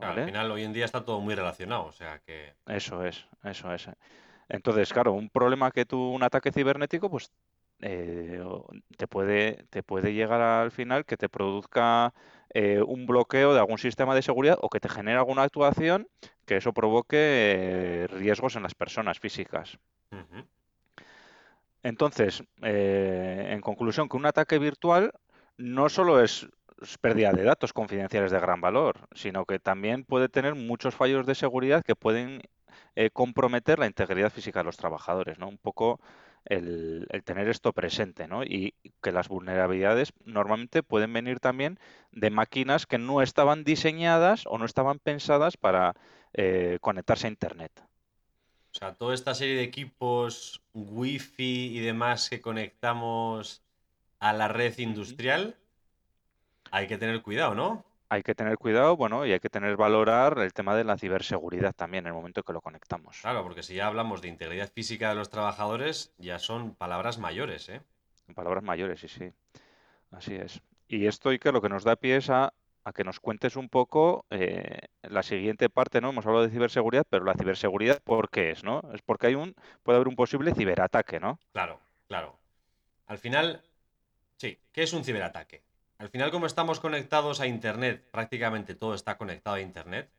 al 0.00 0.26
final 0.26 0.50
hoy 0.50 0.64
en 0.64 0.72
día 0.72 0.84
está 0.84 1.04
todo 1.04 1.20
muy 1.20 1.34
relacionado, 1.34 1.84
o 1.84 1.92
sea 1.92 2.18
que... 2.18 2.52
Eso 2.66 3.04
es, 3.06 3.24
eso 3.44 3.72
es. 3.72 3.88
Entonces, 4.48 4.92
claro, 4.92 5.12
un 5.12 5.28
problema 5.28 5.70
que 5.70 5.84
tú, 5.84 5.98
un 5.98 6.22
ataque 6.22 6.52
cibernético, 6.52 7.10
pues 7.10 7.32
eh, 7.80 8.42
te, 8.96 9.06
puede, 9.06 9.64
te 9.70 9.82
puede 9.82 10.14
llegar 10.14 10.40
al 10.40 10.70
final 10.70 11.04
que 11.04 11.16
te 11.16 11.28
produzca 11.28 12.14
eh, 12.54 12.80
un 12.80 13.06
bloqueo 13.06 13.52
de 13.52 13.60
algún 13.60 13.78
sistema 13.78 14.14
de 14.14 14.22
seguridad 14.22 14.58
o 14.62 14.70
que 14.70 14.80
te 14.80 14.88
genere 14.88 15.18
alguna 15.18 15.42
actuación 15.42 16.08
que 16.46 16.56
eso 16.56 16.72
provoque 16.72 17.16
eh, 17.18 18.06
riesgos 18.06 18.56
en 18.56 18.62
las 18.62 18.74
personas 18.74 19.18
físicas. 19.18 19.78
Entonces, 21.82 22.42
en 22.62 23.60
conclusión, 23.60 24.08
que 24.08 24.16
un 24.16 24.26
ataque 24.26 24.58
virtual 24.58 25.12
no 25.56 25.88
solo 25.88 26.20
es 26.20 26.48
pérdida 27.00 27.32
de 27.32 27.44
datos 27.44 27.72
confidenciales 27.72 28.30
de 28.30 28.40
gran 28.40 28.60
valor, 28.60 29.08
sino 29.14 29.44
que 29.44 29.58
también 29.58 30.04
puede 30.04 30.28
tener 30.28 30.54
muchos 30.54 30.94
fallos 30.94 31.26
de 31.26 31.34
seguridad 31.34 31.84
que 31.84 31.94
pueden 31.94 32.42
comprometer 33.12 33.78
la 33.78 33.86
integridad 33.86 34.32
física 34.32 34.60
de 34.60 34.64
los 34.64 34.76
trabajadores, 34.76 35.38
¿no? 35.38 35.48
Un 35.48 35.58
poco 35.58 36.00
el, 36.46 37.06
tener 37.24 37.48
esto 37.48 37.72
presente, 37.72 38.28
¿no? 38.28 38.44
Y 38.44 38.74
que 39.02 39.12
las 39.12 39.28
vulnerabilidades 39.28 40.12
normalmente 40.24 40.82
pueden 40.82 41.12
venir 41.12 41.40
también 41.40 41.78
de 42.12 42.30
máquinas 42.30 42.86
que 42.86 42.98
no 42.98 43.22
estaban 43.22 43.64
diseñadas 43.64 44.44
o 44.46 44.58
no 44.58 44.64
estaban 44.64 44.98
pensadas 44.98 45.56
para 45.56 45.94
eh, 46.32 46.78
conectarse 46.80 47.26
a 47.26 47.30
Internet. 47.30 47.72
O 48.72 48.78
sea, 48.78 48.94
toda 48.94 49.14
esta 49.14 49.34
serie 49.34 49.56
de 49.56 49.62
equipos 49.62 50.62
Wi-Fi 50.74 51.76
y 51.76 51.80
demás 51.80 52.28
que 52.28 52.40
conectamos 52.40 53.62
a 54.18 54.32
la 54.32 54.48
red 54.48 54.78
industrial, 54.78 55.56
hay 56.70 56.86
que 56.86 56.98
tener 56.98 57.22
cuidado, 57.22 57.54
¿no? 57.54 57.85
Hay 58.08 58.22
que 58.22 58.34
tener 58.34 58.56
cuidado, 58.58 58.96
bueno, 58.96 59.26
y 59.26 59.32
hay 59.32 59.40
que 59.40 59.50
tener 59.50 59.76
valorar 59.76 60.38
el 60.38 60.52
tema 60.52 60.74
de 60.76 60.84
la 60.84 60.96
ciberseguridad 60.96 61.72
también 61.74 62.04
en 62.04 62.08
el 62.08 62.14
momento 62.14 62.42
que 62.42 62.52
lo 62.52 62.60
conectamos. 62.60 63.18
Claro, 63.20 63.42
porque 63.42 63.62
si 63.62 63.74
ya 63.74 63.86
hablamos 63.86 64.22
de 64.22 64.28
integridad 64.28 64.70
física 64.70 65.08
de 65.08 65.16
los 65.16 65.30
trabajadores, 65.30 66.12
ya 66.18 66.38
son 66.38 66.74
palabras 66.74 67.18
mayores, 67.18 67.68
¿eh? 67.68 67.80
Palabras 68.34 68.62
mayores, 68.62 69.00
sí, 69.00 69.08
sí. 69.08 69.32
Así 70.10 70.34
es. 70.34 70.60
Y 70.88 71.06
esto, 71.06 71.32
y 71.32 71.38
que 71.38 71.52
lo 71.52 71.60
que 71.60 71.68
nos 71.68 71.84
da 71.84 71.96
pie 71.96 72.16
es 72.16 72.30
a, 72.30 72.52
que 72.94 73.02
nos 73.02 73.18
cuentes 73.18 73.56
un 73.56 73.68
poco 73.68 74.24
eh, 74.30 74.78
la 75.02 75.24
siguiente 75.24 75.68
parte, 75.68 76.00
¿no? 76.00 76.10
Hemos 76.10 76.26
hablado 76.26 76.44
de 76.44 76.52
ciberseguridad, 76.52 77.04
pero 77.08 77.24
la 77.24 77.34
ciberseguridad, 77.34 78.00
¿por 78.02 78.30
qué 78.30 78.52
es, 78.52 78.62
no? 78.62 78.82
Es 78.94 79.02
porque 79.02 79.26
hay 79.28 79.34
un, 79.34 79.54
puede 79.82 79.96
haber 79.96 80.06
un 80.06 80.14
posible 80.14 80.54
ciberataque, 80.54 81.18
¿no? 81.18 81.40
Claro, 81.52 81.80
claro. 82.06 82.38
Al 83.06 83.18
final, 83.18 83.62
sí, 84.36 84.58
¿qué 84.70 84.84
es 84.84 84.92
un 84.92 85.04
ciberataque? 85.04 85.65
Al 85.98 86.10
final, 86.10 86.30
como 86.30 86.46
estamos 86.46 86.80
conectados 86.80 87.40
a 87.40 87.46
Internet, 87.46 88.04
prácticamente 88.10 88.74
todo 88.74 88.94
está 88.94 89.16
conectado 89.16 89.56
a 89.56 89.60
Internet, 89.60 90.10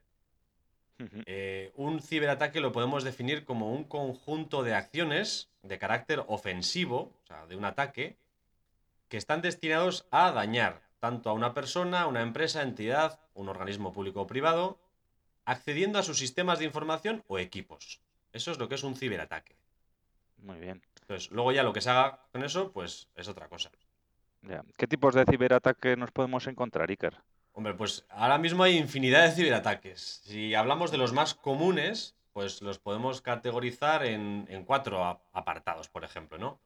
eh, 1.27 1.71
un 1.75 2.01
ciberataque 2.01 2.59
lo 2.59 2.71
podemos 2.71 3.03
definir 3.03 3.45
como 3.45 3.71
un 3.71 3.83
conjunto 3.83 4.63
de 4.63 4.73
acciones 4.73 5.51
de 5.61 5.77
carácter 5.77 6.23
ofensivo, 6.27 7.13
o 7.23 7.27
sea, 7.27 7.45
de 7.45 7.55
un 7.55 7.65
ataque, 7.65 8.17
que 9.07 9.17
están 9.17 9.41
destinados 9.41 10.07
a 10.09 10.31
dañar 10.31 10.81
tanto 10.99 11.29
a 11.29 11.33
una 11.33 11.53
persona, 11.53 12.07
una 12.07 12.23
empresa, 12.23 12.63
entidad, 12.63 13.19
un 13.35 13.49
organismo 13.49 13.93
público 13.93 14.21
o 14.21 14.27
privado, 14.27 14.79
accediendo 15.45 15.99
a 15.99 16.03
sus 16.03 16.17
sistemas 16.17 16.57
de 16.57 16.65
información 16.65 17.23
o 17.27 17.37
equipos. 17.37 18.01
Eso 18.33 18.51
es 18.51 18.57
lo 18.57 18.67
que 18.67 18.75
es 18.75 18.83
un 18.83 18.95
ciberataque. 18.95 19.55
Muy 20.37 20.59
bien. 20.59 20.81
Entonces, 21.01 21.31
luego 21.31 21.51
ya 21.51 21.63
lo 21.63 21.73
que 21.73 21.81
se 21.81 21.91
haga 21.91 22.23
con 22.31 22.43
eso, 22.43 22.71
pues 22.71 23.07
es 23.15 23.27
otra 23.27 23.47
cosa. 23.47 23.71
¿Qué 24.77 24.87
tipos 24.87 25.13
de 25.13 25.25
ciberataques 25.25 25.97
nos 25.97 26.11
podemos 26.11 26.47
encontrar, 26.47 26.89
Iker? 26.89 27.17
Hombre, 27.53 27.73
pues 27.73 28.05
ahora 28.09 28.37
mismo 28.37 28.63
hay 28.63 28.77
infinidad 28.77 29.25
de 29.25 29.31
ciberataques. 29.31 30.21
Si 30.25 30.53
hablamos 30.53 30.91
de 30.91 30.97
los 30.97 31.11
más 31.11 31.33
comunes, 31.33 32.15
pues 32.33 32.61
los 32.61 32.77
podemos 32.77 33.21
categorizar 33.21 34.05
en, 34.05 34.45
cuatro 34.65 35.03
apartados, 35.33 35.89
por 35.89 36.03
ejemplo, 36.03 36.37
¿no? 36.37 36.59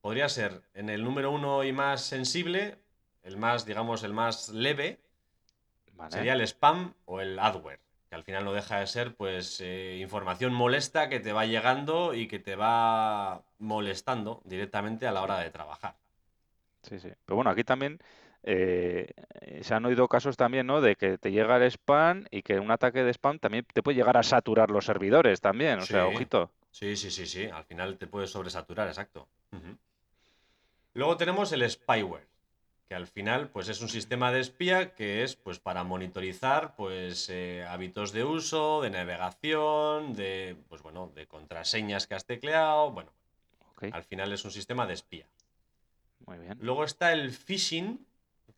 Podría 0.00 0.28
ser 0.28 0.62
en 0.74 0.88
el 0.88 1.04
número 1.04 1.30
uno 1.30 1.62
y 1.64 1.72
más 1.72 2.00
sensible, 2.00 2.78
el 3.22 3.36
más, 3.36 3.66
digamos, 3.66 4.02
el 4.04 4.14
más 4.14 4.48
leve, 4.48 5.00
sería 6.08 6.32
el 6.32 6.40
spam 6.40 6.94
o 7.04 7.20
el 7.20 7.38
adware, 7.38 7.80
que 8.08 8.14
al 8.14 8.24
final 8.24 8.44
no 8.44 8.52
deja 8.54 8.80
de 8.80 8.86
ser, 8.86 9.14
pues, 9.14 9.60
eh, 9.60 9.98
información 10.00 10.54
molesta 10.54 11.08
que 11.08 11.20
te 11.20 11.32
va 11.32 11.44
llegando 11.44 12.14
y 12.14 12.26
que 12.26 12.38
te 12.38 12.56
va 12.56 13.44
molestando 13.58 14.40
directamente 14.44 15.06
a 15.06 15.12
la 15.12 15.22
hora 15.22 15.38
de 15.38 15.50
trabajar. 15.50 16.01
Sí, 16.82 16.98
sí. 16.98 17.08
Pero 17.24 17.36
bueno, 17.36 17.50
aquí 17.50 17.64
también 17.64 17.98
eh, 18.42 19.12
se 19.62 19.74
han 19.74 19.84
oído 19.84 20.08
casos 20.08 20.36
también, 20.36 20.66
¿no? 20.66 20.80
De 20.80 20.96
que 20.96 21.18
te 21.18 21.30
llega 21.30 21.56
el 21.56 21.62
spam 21.70 22.24
y 22.30 22.42
que 22.42 22.58
un 22.58 22.70
ataque 22.70 23.04
de 23.04 23.10
spam 23.10 23.38
también 23.38 23.64
te 23.72 23.82
puede 23.82 23.96
llegar 23.96 24.16
a 24.16 24.22
saturar 24.22 24.70
los 24.70 24.84
servidores 24.84 25.40
también, 25.40 25.78
o 25.78 25.86
sea, 25.86 26.06
ojito. 26.06 26.50
Sí, 26.70 26.96
sí, 26.96 27.10
sí, 27.10 27.26
sí. 27.26 27.46
Al 27.46 27.64
final 27.64 27.98
te 27.98 28.06
puede 28.06 28.26
sobresaturar, 28.26 28.88
exacto. 28.88 29.28
Luego 30.94 31.16
tenemos 31.16 31.52
el 31.52 31.68
spyware, 31.70 32.26
que 32.88 32.94
al 32.94 33.06
final, 33.06 33.48
pues 33.48 33.68
es 33.68 33.80
un 33.80 33.88
sistema 33.88 34.32
de 34.32 34.40
espía 34.40 34.94
que 34.94 35.22
es, 35.22 35.36
pues, 35.36 35.58
para 35.58 35.84
monitorizar, 35.84 36.74
pues, 36.76 37.30
eh, 37.30 37.64
hábitos 37.68 38.12
de 38.12 38.24
uso, 38.24 38.82
de 38.82 38.90
navegación, 38.90 40.14
de, 40.14 40.56
pues, 40.68 40.82
bueno, 40.82 41.10
de 41.14 41.26
contraseñas 41.26 42.06
que 42.06 42.14
has 42.14 42.26
tecleado, 42.26 42.90
bueno. 42.90 43.10
Al 43.90 44.04
final 44.04 44.32
es 44.32 44.44
un 44.44 44.50
sistema 44.50 44.86
de 44.86 44.94
espía. 44.94 45.26
Luego 46.60 46.84
está 46.84 47.12
el 47.12 47.32
phishing, 47.32 48.06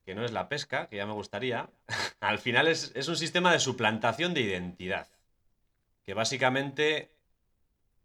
que 0.05 0.15
no 0.15 0.25
es 0.25 0.33
la 0.33 0.49
pesca, 0.49 0.89
que 0.89 0.97
ya 0.97 1.07
me 1.07 1.13
gustaría. 1.13 1.71
Al 2.21 2.39
final 2.39 2.69
es, 2.69 3.09
un 3.09 3.17
sistema 3.17 3.53
de 3.53 3.61
suplantación 3.61 4.35
de 4.35 4.43
identidad. 4.43 5.09
Que 6.05 6.15
básicamente, 6.15 7.11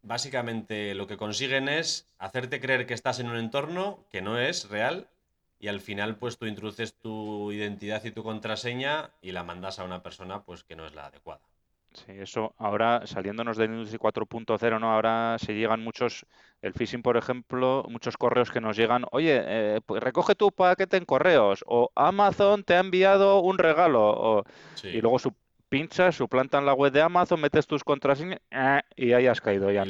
básicamente 0.01 0.95
lo 0.95 1.07
que 1.07 1.17
consiguen 1.17 1.67
es 1.67 2.07
hacerte 2.17 2.61
creer 2.61 2.85
que 2.85 2.93
estás 2.93 3.19
en 3.19 3.29
un 3.29 3.37
entorno 3.37 4.05
que 4.09 4.21
no 4.21 4.39
es 4.39 4.69
real 4.69 5.09
y 5.59 5.67
al 5.67 5.81
final 5.81 6.15
pues 6.15 6.37
tú 6.37 6.45
introduces 6.45 6.93
tu 6.93 7.51
identidad 7.51 8.03
y 8.05 8.11
tu 8.11 8.23
contraseña 8.23 9.11
y 9.21 9.33
la 9.33 9.43
mandas 9.43 9.79
a 9.79 9.83
una 9.83 10.01
persona 10.01 10.43
pues 10.43 10.63
que 10.63 10.77
no 10.77 10.85
es 10.87 10.95
la 10.95 11.07
adecuada. 11.07 11.48
Sí, 11.93 12.11
eso 12.11 12.53
ahora 12.57 13.05
saliéndonos 13.05 13.57
del 13.57 13.71
Industry 13.71 13.97
4.0, 13.97 14.79
¿no? 14.79 14.91
Ahora 14.93 15.37
se 15.39 15.53
llegan 15.53 15.83
muchos, 15.83 16.25
el 16.61 16.73
phishing, 16.73 17.01
por 17.01 17.17
ejemplo, 17.17 17.83
muchos 17.89 18.15
correos 18.15 18.51
que 18.51 18.61
nos 18.61 18.77
llegan, 18.77 19.05
oye, 19.11 19.41
eh, 19.43 19.81
pues 19.85 20.01
recoge 20.01 20.35
tu 20.35 20.51
paquete 20.51 20.97
en 20.97 21.05
correos, 21.05 21.63
o 21.67 21.89
Amazon 21.95 22.63
te 22.63 22.75
ha 22.75 22.79
enviado 22.79 23.39
un 23.41 23.57
regalo, 23.57 24.43
y 24.83 25.01
luego 25.01 25.19
su, 25.19 25.33
pinchas, 25.69 26.15
suplantan 26.15 26.65
la 26.65 26.73
web 26.73 26.91
de 26.91 27.01
Amazon, 27.01 27.41
metes 27.41 27.67
tus 27.67 27.83
contraseñas 27.83 28.39
eh, 28.51 28.81
y 28.95 29.13
ahí 29.13 29.27
has 29.27 29.41
caído 29.41 29.71
ya. 29.71 29.83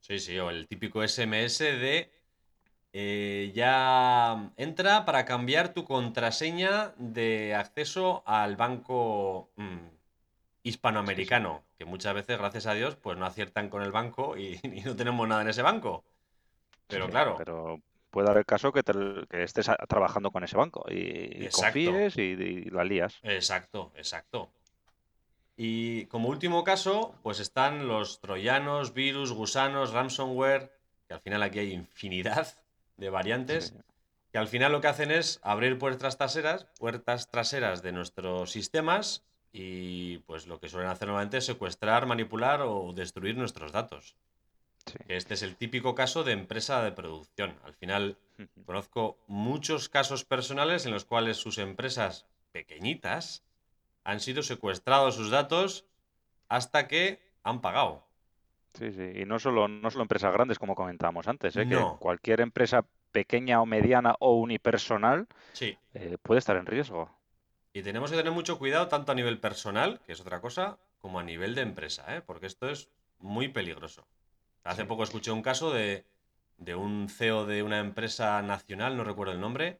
Sí, 0.00 0.18
sí, 0.18 0.38
o 0.38 0.50
el 0.50 0.66
típico 0.68 1.02
SMS 1.02 1.58
de 1.64 2.10
eh, 2.92 3.52
ya 3.54 4.50
entra 4.56 5.04
para 5.04 5.24
cambiar 5.24 5.74
tu 5.74 5.84
contraseña 5.84 6.94
de 6.96 7.54
acceso 7.54 8.22
al 8.26 8.56
banco. 8.56 9.50
Mm, 9.56 9.97
hispanoamericano, 10.62 11.64
que 11.78 11.84
muchas 11.84 12.14
veces, 12.14 12.38
gracias 12.38 12.66
a 12.66 12.74
Dios, 12.74 12.96
pues 12.96 13.16
no 13.16 13.26
aciertan 13.26 13.68
con 13.68 13.82
el 13.82 13.92
banco 13.92 14.36
y, 14.36 14.60
no 14.84 14.96
tenemos 14.96 15.26
nada 15.28 15.42
en 15.42 15.48
ese 15.48 15.62
banco. 15.62 16.04
Pero 16.86 17.08
claro. 17.08 17.34
Pero 17.36 17.80
puede 18.10 18.30
haber 18.30 18.44
caso 18.44 18.72
que, 18.72 18.82
estés 19.30 19.70
trabajando 19.88 20.30
con 20.30 20.44
ese 20.44 20.56
banco 20.56 20.84
y, 20.90 21.48
confíes 21.48 22.16
y, 22.16 22.64
la 22.70 22.84
lías. 22.84 23.18
Exacto, 23.22 23.92
exacto. 23.96 24.50
Y 25.56 26.06
como 26.06 26.28
último 26.28 26.62
caso, 26.62 27.14
pues 27.22 27.40
están 27.40 27.88
los 27.88 28.20
troyanos, 28.20 28.94
virus, 28.94 29.32
gusanos, 29.32 29.92
ransomware, 29.92 30.72
que 31.08 31.14
al 31.14 31.20
final 31.20 31.42
aquí 31.42 31.58
hay 31.58 31.72
infinidad 31.72 32.54
de 32.96 33.10
variantes, 33.10 33.74
que 34.30 34.38
al 34.38 34.46
final 34.46 34.72
lo 34.72 34.80
que 34.80 34.86
hacen 34.86 35.10
es 35.10 35.40
abrir 35.42 35.78
puertas 35.78 36.16
traseras, 36.16 36.66
puertas 36.78 37.30
traseras 37.30 37.82
de 37.82 37.92
nuestros 37.92 38.52
sistemas 38.52 39.27
y 39.52 40.18
pues 40.18 40.46
lo 40.46 40.60
que 40.60 40.68
suelen 40.68 40.90
hacer 40.90 41.08
normalmente 41.08 41.38
es 41.38 41.46
secuestrar, 41.46 42.06
manipular 42.06 42.62
o 42.62 42.92
destruir 42.92 43.36
nuestros 43.36 43.72
datos. 43.72 44.16
Este 45.08 45.34
es 45.34 45.42
el 45.42 45.56
típico 45.56 45.94
caso 45.94 46.24
de 46.24 46.32
empresa 46.32 46.82
de 46.82 46.92
producción. 46.92 47.54
Al 47.64 47.74
final 47.74 48.16
conozco 48.64 49.18
muchos 49.26 49.88
casos 49.88 50.24
personales 50.24 50.86
en 50.86 50.92
los 50.92 51.04
cuales 51.04 51.36
sus 51.36 51.58
empresas 51.58 52.26
pequeñitas 52.52 53.44
han 54.04 54.20
sido 54.20 54.42
secuestrados 54.42 55.16
sus 55.16 55.30
datos 55.30 55.84
hasta 56.48 56.88
que 56.88 57.20
han 57.42 57.60
pagado. 57.60 58.06
Sí, 58.74 58.92
sí, 58.92 59.10
y 59.14 59.24
no 59.24 59.38
solo, 59.38 59.66
no 59.68 59.90
solo 59.90 60.02
empresas 60.02 60.32
grandes 60.32 60.58
como 60.58 60.74
comentábamos 60.74 61.26
antes, 61.26 61.56
¿eh? 61.56 61.66
que 61.68 61.76
cualquier 61.98 62.40
empresa 62.40 62.84
pequeña 63.12 63.60
o 63.60 63.66
mediana 63.66 64.14
o 64.20 64.34
unipersonal 64.34 65.26
eh, 65.60 66.16
puede 66.22 66.38
estar 66.38 66.56
en 66.56 66.66
riesgo. 66.66 67.10
Y 67.78 67.82
tenemos 67.84 68.10
que 68.10 68.16
tener 68.16 68.32
mucho 68.32 68.58
cuidado 68.58 68.88
tanto 68.88 69.12
a 69.12 69.14
nivel 69.14 69.38
personal, 69.38 70.00
que 70.04 70.10
es 70.10 70.20
otra 70.20 70.40
cosa, 70.40 70.78
como 70.98 71.20
a 71.20 71.22
nivel 71.22 71.54
de 71.54 71.62
empresa, 71.62 72.16
¿eh? 72.16 72.22
porque 72.22 72.46
esto 72.46 72.68
es 72.68 72.88
muy 73.20 73.46
peligroso. 73.46 74.04
Hace 74.64 74.84
poco 74.84 75.04
escuché 75.04 75.30
un 75.30 75.42
caso 75.42 75.72
de, 75.72 76.04
un 76.74 77.08
CEO 77.08 77.46
de 77.46 77.62
una 77.62 77.78
empresa 77.78 78.42
nacional, 78.42 78.96
no 78.96 79.04
recuerdo 79.04 79.32
el 79.32 79.40
nombre, 79.40 79.78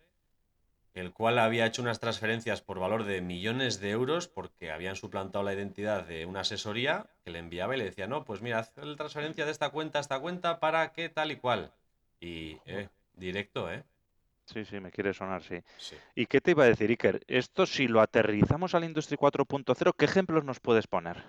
el 0.95 1.13
cual 1.13 1.41
había 1.41 1.67
hecho 1.67 1.83
unas 1.83 1.99
transferencias 1.99 2.63
por 2.63 2.79
valor 2.79 3.03
de 3.03 3.21
millones 3.21 3.81
de 3.81 3.91
euros 3.91 4.29
porque 4.29 4.71
habían 4.71 4.95
suplantado 4.95 5.45
la 5.45 5.55
identidad 5.55 6.07
de 6.07 6.25
una 6.25 6.43
asesoría 6.43 7.11
que 7.25 7.33
le 7.33 7.41
enviaba 7.41 7.75
y 7.75 7.79
le 7.79 7.85
decía, 7.87 8.07
no, 8.07 8.25
pues 8.25 8.43
mira, 8.43 8.61
haz 8.61 8.77
la 8.77 8.95
transferencia 8.95 9.45
de 9.45 9.51
esta 9.51 9.71
cuenta 9.71 9.99
a 9.99 10.03
esta 10.03 10.21
cuenta 10.21 10.61
para 10.61 10.93
qué 10.93 11.09
tal 11.09 11.33
y 11.33 11.37
cual. 11.37 11.73
Y 12.21 12.59
eh, 12.65 12.91
directo, 13.17 13.69
¿eh? 13.73 13.83
Sí, 14.53 14.65
sí, 14.65 14.81
me 14.81 14.91
quiere 14.91 15.13
sonar, 15.13 15.43
sí. 15.43 15.57
Sí. 15.77 15.97
¿Y 16.15 16.27
qué 16.27 16.41
te 16.41 16.53
iba 16.53 16.65
a 16.65 16.69
decir, 16.69 16.89
Iker? 16.89 17.21
Esto, 17.29 17.67
si 17.67 17.87
lo 17.87 18.01
aterrizamos 18.01 18.75
a 18.75 18.81
la 18.81 18.87
industria 18.87 19.19
4.0, 19.19 19.95
¿qué 19.97 20.05
ejemplos 20.07 20.45
nos 20.45 20.59
puedes 20.59 20.87
poner? 20.87 21.23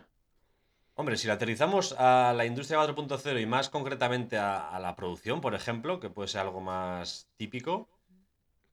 Hombre, 0.96 1.18
si 1.18 1.28
lo 1.28 1.34
aterrizamos 1.34 1.94
a 1.98 2.34
la 2.36 2.46
industria 2.46 2.80
4.0 2.80 3.42
y 3.42 3.46
más 3.46 3.70
concretamente 3.70 4.38
a, 4.38 4.70
a 4.70 4.80
la 4.80 4.96
producción, 4.96 5.42
por 5.42 5.54
ejemplo, 5.54 6.00
que 6.00 6.10
puede 6.10 6.30
ser 6.30 6.42
algo 6.42 6.62
más 6.62 7.28
típico, 7.36 7.90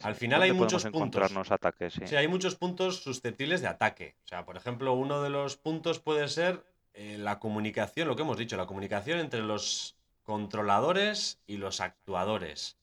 al 0.02 0.14
final 0.14 0.42
hay 0.42 0.50
¿Dónde 0.50 0.62
muchos 0.64 0.84
puntos. 0.86 1.50
ataques? 1.50 1.94
Sí. 1.94 2.06
Sí, 2.06 2.16
hay 2.16 2.28
muchos 2.28 2.54
puntos 2.56 3.02
susceptibles 3.02 3.62
de 3.62 3.68
ataque. 3.68 4.16
O 4.24 4.28
sea, 4.28 4.44
por 4.44 4.56
ejemplo, 4.56 4.92
uno 4.92 5.22
de 5.22 5.30
los 5.30 5.56
puntos 5.56 6.00
puede 6.00 6.28
ser 6.28 6.64
eh, 6.94 7.16
la 7.18 7.38
comunicación, 7.38 8.06
lo 8.08 8.16
que 8.16 8.22
hemos 8.22 8.36
dicho, 8.36 8.56
la 8.56 8.66
comunicación 8.66 9.18
entre 9.20 9.40
los 9.40 9.96
controladores 10.22 11.40
y 11.46 11.56
los 11.56 11.80
actuadores. 11.80 12.76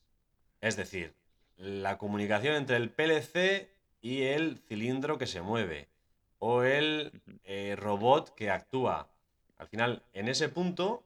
Es 0.62 0.76
decir, 0.76 1.14
la 1.58 1.98
comunicación 1.98 2.56
entre 2.56 2.78
el 2.78 2.90
PLC 2.90 3.70
y 4.02 4.24
el 4.24 4.58
cilindro 4.68 5.18
que 5.18 5.28
se 5.28 5.42
mueve. 5.42 5.88
O 6.40 6.64
el 6.64 7.22
eh, 7.46 7.76
robot 7.78 8.34
que 8.36 8.50
actúa. 8.50 9.08
Al 9.58 9.68
final, 9.68 10.04
en 10.14 10.28
ese 10.28 10.50
punto, 10.50 11.04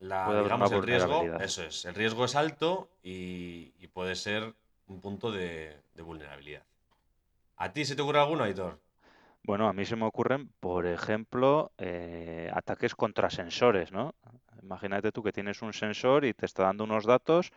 la, 0.00 0.42
digamos, 0.42 0.72
el 0.72 0.82
riesgo, 0.82 1.22
eso 1.40 1.62
es, 1.62 1.84
el 1.84 1.94
riesgo 1.94 2.24
es 2.24 2.34
alto 2.34 2.88
y, 3.02 3.72
y 3.78 3.86
puede 3.86 4.16
ser 4.16 4.54
un 4.88 5.00
punto 5.00 5.30
de, 5.30 5.76
de 5.94 6.02
vulnerabilidad. 6.02 6.64
¿A 7.56 7.72
ti 7.72 7.84
se 7.84 7.96
te 7.96 8.02
ocurre 8.02 8.20
alguno, 8.20 8.44
Aitor? 8.44 8.78
Bueno, 9.42 9.68
a 9.68 9.72
mí 9.72 9.84
se 9.84 9.94
me 9.94 10.04
ocurren, 10.04 10.48
por 10.58 10.86
ejemplo, 10.86 11.70
eh, 11.78 12.50
ataques 12.52 12.96
contra 12.96 13.30
sensores, 13.30 13.92
¿no? 13.92 14.12
Imagínate 14.60 15.12
tú 15.12 15.22
que 15.22 15.32
tienes 15.32 15.62
un 15.62 15.72
sensor 15.72 16.24
y 16.24 16.34
te 16.34 16.46
está 16.46 16.64
dando 16.64 16.82
unos 16.82 17.06
datos 17.06 17.52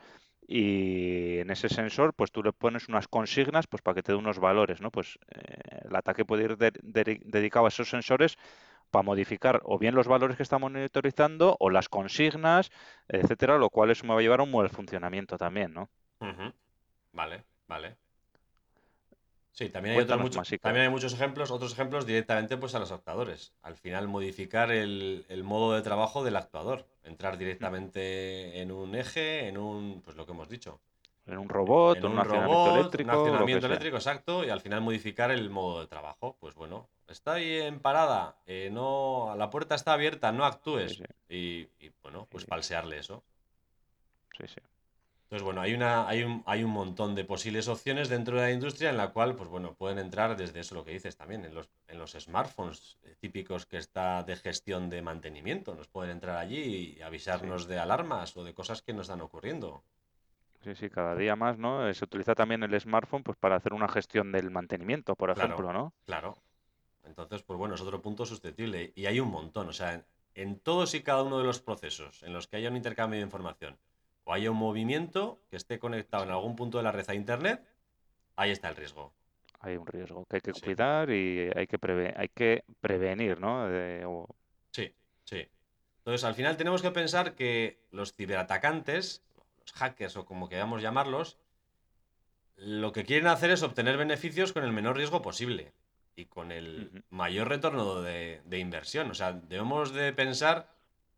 y 0.48 1.40
en 1.40 1.50
ese 1.52 1.70
sensor 1.70 2.14
pues 2.14 2.32
tú 2.32 2.44
le 2.44 2.54
pones 2.54 2.88
unas 2.90 3.08
consignas 3.08 3.68
pues 3.68 3.82
para 3.82 3.96
que 3.96 4.04
te 4.04 4.12
dé 4.14 4.18
unos 4.18 4.40
valores, 4.40 4.82
¿no? 4.82 4.92
Pues 4.92 5.20
eh, 5.36 5.58
el 5.90 5.96
ataque 5.96 6.26
puede 6.26 6.44
ir 6.46 6.58
de- 6.58 6.72
de- 6.84 7.22
dedicado 7.26 7.66
a 7.66 7.70
esos 7.70 7.90
sensores 7.90 8.38
para 8.92 9.04
modificar 9.04 9.62
o 9.66 9.80
bien 9.80 9.96
los 9.96 10.08
valores 10.08 10.38
que 10.38 10.44
está 10.44 10.58
monitorizando 10.60 11.58
o 11.60 11.70
las 11.72 11.90
consignas, 11.90 12.72
etcétera, 13.08 13.58
lo 13.58 13.70
cual 13.72 13.92
eso 13.92 14.06
me 14.06 14.14
va 14.14 14.20
a 14.20 14.24
llevar 14.24 14.42
a 14.42 14.44
un 14.44 14.52
mal 14.52 14.70
funcionamiento 14.70 15.38
también, 15.38 15.74
¿no? 15.74 15.90
Vale, 17.12 17.46
vale. 17.68 17.98
Sí, 19.60 19.70
también 19.70 19.96
hay 19.96 20.02
otros 20.04 20.22
muchos, 20.22 20.56
también 20.62 20.86
hay 20.86 20.90
muchos 20.90 21.12
ejemplos, 21.14 21.52
otros 21.52 21.74
ejemplos 21.74 22.06
directamente 22.06 22.56
pues 22.56 22.76
a 22.76 22.80
los 22.80 22.94
actuadores. 22.94 23.52
Al 23.62 23.76
final 23.76 24.08
modificar 24.08 24.72
el, 24.72 25.26
el 25.28 25.44
modo 25.44 25.74
de 25.74 25.82
trabajo 25.82 26.24
del 26.24 26.38
actuador, 26.38 26.88
entrar 27.04 27.38
directamente 27.38 28.62
en 28.62 28.72
un 28.72 28.96
eje, 28.96 29.50
en 29.50 29.58
un, 29.58 30.02
pues 30.02 30.16
lo 30.16 30.26
que 30.26 30.32
hemos 30.32 30.48
dicho, 30.48 30.80
En 31.26 31.38
un 31.38 31.48
robot, 31.50 31.98
en 31.98 32.06
un 32.06 32.18
un 32.18 32.24
robot, 32.24 32.96
un 33.04 33.10
eléctrico, 33.10 33.12
que 33.12 33.18
accionamiento 33.18 33.66
eléctrico, 33.66 33.98
exacto, 33.98 34.46
y 34.46 34.50
al 34.50 34.62
final 34.62 34.80
modificar 34.82 35.30
el 35.32 35.50
modo 35.50 35.82
de 35.82 35.88
trabajo. 35.88 36.38
Pues 36.40 36.56
bueno, 36.56 36.88
está 37.08 37.34
ahí 37.34 37.58
en 37.60 37.80
parada, 37.82 38.38
eh, 38.46 38.70
no, 38.72 39.36
la 39.38 39.50
puerta 39.50 39.76
está 39.76 39.94
abierta, 39.94 40.32
no 40.32 40.46
Sí, 40.46 40.50
actúes. 40.54 40.94
sí, 40.96 41.04
Y, 41.28 41.68
y, 41.86 41.92
bueno, 42.02 42.28
pues 42.32 42.46
sí, 42.46 42.48
falsearle 42.48 42.98
eso. 43.00 43.24
sí, 44.38 44.48
sí. 44.48 44.62
Entonces, 45.30 45.44
bueno, 45.46 45.62
hay, 45.62 45.76
una, 45.76 46.08
hay, 46.08 46.24
un, 46.24 46.42
hay 46.48 46.64
un 46.64 46.72
montón 46.72 47.14
de 47.14 47.24
posibles 47.24 47.68
opciones 47.68 48.10
dentro 48.10 48.36
de 48.38 48.48
la 48.48 48.52
industria 48.52 48.90
en 48.90 48.98
la 48.98 49.12
cual, 49.14 49.36
pues 49.36 49.48
bueno, 49.48 49.76
pueden 49.76 50.00
entrar 50.00 50.36
desde 50.36 50.60
eso 50.62 50.74
lo 50.74 50.84
que 50.84 50.92
dices 50.92 51.16
también, 51.18 51.46
en 51.46 51.54
los, 51.54 51.70
en 51.88 52.00
los 52.00 52.14
smartphones 52.14 52.98
típicos 53.20 53.68
que 53.68 53.78
está 53.78 54.24
de 54.24 54.36
gestión 54.38 54.90
de 54.90 55.04
mantenimiento. 55.04 55.76
Nos 55.76 55.88
pueden 55.88 56.10
entrar 56.12 56.38
allí 56.38 56.96
y 56.98 57.02
Sí. 57.02 57.04
avisarnos 57.04 57.68
de 57.68 57.78
alarmas 57.78 58.36
o 58.38 58.44
de 58.44 58.56
cosas 58.56 58.82
que 58.82 58.92
nos 58.94 59.04
están 59.06 59.22
ocurriendo. 59.22 59.84
Sí, 60.64 60.76
sí, 60.76 60.90
cada 60.90 61.16
día 61.16 61.36
más, 61.36 61.58
¿no? 61.58 61.88
Eh, 61.88 61.94
Se 61.94 62.06
utiliza 62.06 62.36
también 62.36 62.64
el 62.64 62.80
smartphone 62.80 63.24
pues 63.24 63.38
para 63.38 63.56
hacer 63.56 63.74
una 63.74 63.88
gestión 63.88 64.32
del 64.32 64.52
mantenimiento, 64.52 65.16
por 65.16 65.32
Claro, 65.34 65.40
ejemplo, 65.46 65.74
¿no? 65.74 65.94
claro. 66.06 66.44
Entonces, 67.04 67.44
pues 67.44 67.58
bueno, 67.60 67.76
es 67.76 67.82
otro 67.82 68.02
punto 68.02 68.26
susceptible. 68.26 68.94
Y 68.96 69.06
hay 69.08 69.20
un 69.20 69.30
montón, 69.30 69.70
o 69.70 69.74
sea, 69.74 69.94
en, 69.96 70.06
en 70.36 70.60
todos 70.60 70.94
y 70.96 71.04
cada 71.04 71.24
uno 71.24 71.40
de 71.40 71.46
los 71.46 71.62
procesos 71.62 72.24
en 72.24 72.34
los 72.34 72.48
que 72.48 72.58
haya 72.58 72.70
un 72.70 72.78
intercambio 72.78 73.20
de 73.20 73.26
información 73.26 73.80
o 74.30 74.34
haya 74.34 74.52
un 74.52 74.58
movimiento 74.58 75.42
que 75.50 75.56
esté 75.58 75.80
conectado 75.80 76.24
en 76.24 76.30
algún 76.30 76.56
punto 76.56 76.78
de 76.78 76.84
la 76.84 76.92
red 76.92 77.10
a 77.10 77.16
Internet, 77.16 77.64
ahí 78.36 78.52
está 78.52 78.70
el 78.70 78.76
riesgo. 78.76 79.12
Hay 79.62 79.76
un 79.76 79.88
riesgo 79.88 80.24
que 80.26 80.36
hay 80.38 80.42
que 80.42 80.54
Sí. 80.54 80.62
cuidar 80.62 81.10
y 81.10 81.50
hay 81.56 81.66
que 81.66 81.80
preve- 81.80 82.14
hay 82.16 82.30
que 82.30 82.64
prevenir, 82.80 83.40
¿no? 83.40 83.68
De- 83.68 84.06
o- 84.06 84.28
Sí, 84.70 84.94
sí. 85.24 85.48
Entonces, 85.98 86.24
al 86.26 86.36
final 86.36 86.58
tenemos 86.58 86.84
que 86.84 86.92
pensar 86.92 87.34
que 87.34 87.80
los 87.92 88.14
ciberatacantes, 88.14 89.24
los 89.62 89.74
hackers 89.74 90.16
o 90.16 90.26
como 90.26 90.48
queramos 90.48 90.84
llamarlos, 90.84 91.40
lo 92.56 92.92
que 92.92 93.06
quieren 93.06 93.28
hacer 93.28 93.50
es 93.50 93.64
obtener 93.64 93.98
beneficios 93.98 94.54
con 94.54 94.64
el 94.64 94.72
menor 94.72 94.96
riesgo 94.96 95.24
posible 95.24 95.74
y 96.16 96.26
con 96.26 96.52
el 96.52 97.04
mayor 97.10 97.50
retorno 97.50 98.02
de, 98.04 98.42
de 98.46 98.60
inversión. 98.60 99.10
O 99.10 99.16
sea, 99.16 99.34
debemos 99.34 99.92
de 99.92 100.14
pensar 100.14 100.70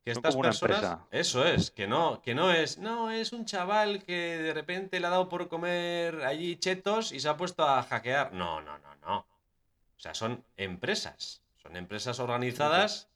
que 0.04 0.12
estas 0.12 0.34
como 0.34 0.42
una 0.42 0.50
personas, 0.50 0.78
empresa. 0.78 1.08
eso 1.12 1.46
es, 1.46 1.70
que 1.70 1.88
no, 1.88 2.22
que 2.22 2.34
no 2.34 2.52
es, 2.52 2.78
no, 2.80 3.12
es 3.12 3.34
un 3.34 3.46
chaval 3.46 4.04
que 4.04 4.38
de 4.38 4.54
repente 4.54 5.00
le 5.00 5.08
ha 5.08 5.12
dado 5.12 5.30
por 5.30 5.48
comer 5.48 6.24
allí 6.24 6.56
chetos 6.56 7.12
y 7.12 7.20
se 7.20 7.30
ha 7.30 7.38
puesto 7.38 7.64
a 7.64 7.84
hackear. 7.84 8.34
No, 8.34 8.62
no, 8.62 8.80
no, 8.80 8.96
no. 8.96 9.18
O 9.20 10.00
sea, 10.00 10.16
son 10.16 10.44
empresas, 10.58 11.44
son 11.62 11.76
empresas 11.76 12.20
organizadas 12.20 13.10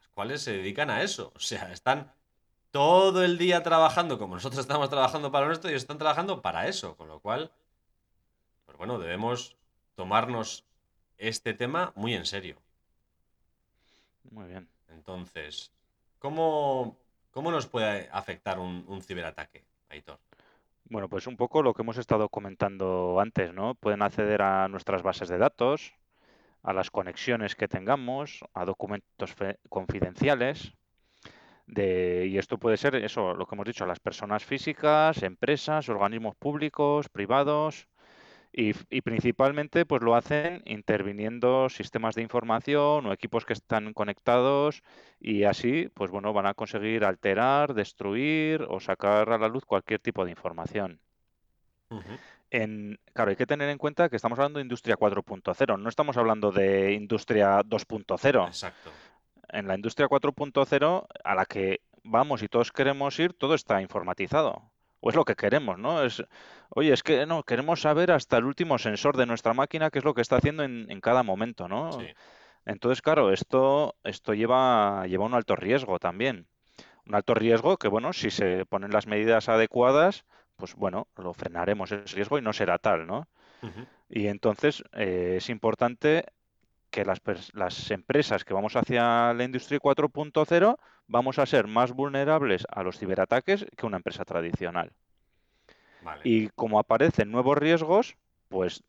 las 0.00 0.08
cuales 0.08 0.42
se 0.42 0.52
dedican 0.52 0.90
a 0.90 1.02
eso. 1.02 1.32
O 1.36 1.38
sea, 1.38 1.72
están 1.72 2.12
todo 2.72 3.22
el 3.22 3.38
día 3.38 3.62
trabajando 3.62 4.18
como 4.18 4.34
nosotros 4.34 4.60
estamos 4.60 4.90
trabajando 4.90 5.30
para 5.30 5.46
nuestro 5.46 5.70
y 5.70 5.74
están 5.74 5.98
trabajando 5.98 6.42
para 6.42 6.66
eso. 6.66 6.96
Con 6.96 7.06
lo 7.06 7.20
cual, 7.20 7.52
pues 8.66 8.76
bueno, 8.76 8.98
debemos 8.98 9.56
tomarnos 9.94 10.64
este 11.18 11.54
tema 11.54 11.92
muy 11.94 12.14
en 12.14 12.26
serio. 12.26 12.56
Muy 14.30 14.48
bien. 14.48 14.68
Entonces, 14.88 15.70
¿cómo, 16.20 16.96
cómo 17.32 17.50
nos 17.50 17.66
puede 17.66 18.08
afectar 18.12 18.60
un, 18.60 19.02
ciberataque, 19.02 19.64
Aitor? 19.88 20.20
Bueno, 20.84 21.08
pues 21.08 21.26
un 21.26 21.36
poco 21.36 21.62
lo 21.62 21.74
que 21.74 21.82
hemos 21.82 21.98
estado 21.98 22.28
comentando 22.28 23.18
antes, 23.18 23.52
¿no? 23.52 23.74
Pueden 23.74 24.02
acceder 24.02 24.42
a 24.42 24.68
nuestras 24.68 25.02
bases 25.02 25.28
de 25.28 25.38
datos, 25.38 25.92
a 26.62 26.72
las 26.72 26.90
conexiones 26.90 27.56
que 27.56 27.68
tengamos, 27.68 28.44
a 28.54 28.64
documentos 28.64 29.34
confidenciales. 29.68 30.72
De, 31.66 32.26
y 32.28 32.38
esto 32.38 32.58
puede 32.58 32.76
ser 32.76 32.96
eso, 32.96 33.34
lo 33.34 33.46
que 33.46 33.54
hemos 33.54 33.66
dicho, 33.66 33.86
las 33.86 34.00
personas 34.00 34.44
físicas, 34.44 35.22
empresas, 35.22 35.88
organismos 35.88 36.34
públicos, 36.34 37.08
privados, 37.08 37.86
y, 38.52 39.00
principalmente 39.02 39.86
pues 39.86 40.02
lo 40.02 40.14
hacen 40.14 40.62
interviniendo 40.66 41.68
sistemas 41.68 42.14
de 42.14 42.22
información 42.22 43.06
o 43.06 43.12
equipos 43.12 43.44
que 43.44 43.52
están 43.52 43.92
conectados 43.92 44.82
y 45.20 45.44
así 45.44 45.88
pues 45.94 46.10
bueno 46.10 46.32
van 46.32 46.46
a 46.46 46.54
conseguir 46.54 47.04
alterar, 47.04 47.74
destruir 47.74 48.66
o 48.68 48.80
sacar 48.80 49.30
a 49.30 49.38
la 49.38 49.48
luz 49.48 49.64
cualquier 49.64 50.00
tipo 50.00 50.24
de 50.24 50.32
información. 50.32 51.00
En, 52.50 52.98
claro, 53.12 53.30
hay 53.30 53.36
que 53.36 53.46
tener 53.46 53.68
en 53.68 53.78
cuenta 53.78 54.08
que 54.08 54.16
estamos 54.16 54.38
hablando 54.38 54.58
de 54.58 54.64
industria 54.64 54.96
4.0, 54.96 55.78
no 55.78 55.88
estamos 55.88 56.16
hablando 56.16 56.50
de 56.50 56.92
industria 56.92 57.60
2.0 57.60 58.46
Exacto. 58.46 58.90
en 59.48 59.68
la 59.68 59.76
industria 59.76 60.08
4.0 60.08 61.06
a 61.24 61.34
la 61.34 61.46
que 61.46 61.80
vamos 62.02 62.42
y 62.42 62.48
todos 62.48 62.72
queremos 62.72 63.18
ir, 63.20 63.32
todo 63.34 63.54
está 63.54 63.80
informatizado. 63.80 64.69
O 65.00 65.10
es 65.10 65.16
lo 65.16 65.24
que 65.24 65.34
queremos, 65.34 65.78
¿no? 65.78 66.04
Es, 66.04 66.22
oye, 66.70 66.92
es 66.92 67.02
que 67.02 67.26
no, 67.26 67.42
queremos 67.42 67.80
saber 67.80 68.12
hasta 68.12 68.36
el 68.36 68.44
último 68.44 68.78
sensor 68.78 69.16
de 69.16 69.26
nuestra 69.26 69.54
máquina 69.54 69.90
qué 69.90 69.98
es 69.98 70.04
lo 70.04 70.14
que 70.14 70.20
está 70.20 70.36
haciendo 70.36 70.62
en, 70.62 70.90
en 70.90 71.00
cada 71.00 71.22
momento, 71.22 71.68
¿no? 71.68 71.92
Sí. 71.92 72.06
Entonces, 72.66 73.02
claro, 73.02 73.32
esto, 73.32 73.96
esto 74.04 74.34
lleva, 74.34 75.06
lleva 75.06 75.24
un 75.24 75.34
alto 75.34 75.56
riesgo 75.56 75.98
también. 75.98 76.46
Un 77.06 77.14
alto 77.14 77.34
riesgo 77.34 77.76
que, 77.76 77.88
bueno, 77.88 78.12
si 78.12 78.30
se 78.30 78.66
ponen 78.66 78.90
las 78.90 79.06
medidas 79.06 79.48
adecuadas, 79.48 80.24
pues 80.56 80.74
bueno, 80.74 81.08
lo 81.16 81.32
frenaremos 81.32 81.90
ese 81.90 82.14
riesgo 82.14 82.38
y 82.38 82.42
no 82.42 82.52
será 82.52 82.78
tal, 82.78 83.06
¿no? 83.06 83.26
Y 84.08 84.28
entonces 84.28 84.82
eh, 84.92 85.34
es 85.36 85.50
importante 85.50 86.24
que 86.90 87.04
las, 87.04 87.90
empresas 87.90 88.44
que 88.44 88.54
vamos 88.54 88.76
hacia 88.76 89.32
la 89.32 89.44
industria 89.44 89.78
4.0 89.78 90.76
vamos 91.06 91.38
a 91.38 91.46
ser 91.46 91.66
más 91.66 91.92
vulnerables 91.92 92.66
a 92.70 92.82
los 92.82 92.98
ciberataques 92.98 93.66
que 93.76 93.86
una 93.86 93.96
empresa 93.96 94.24
tradicional. 94.24 94.92
Vale. 96.02 96.22
Y 96.24 96.48
como 96.48 96.78
aparecen 96.78 97.30
nuevos 97.30 97.58
riesgos, 97.58 98.16
pues 98.48 98.82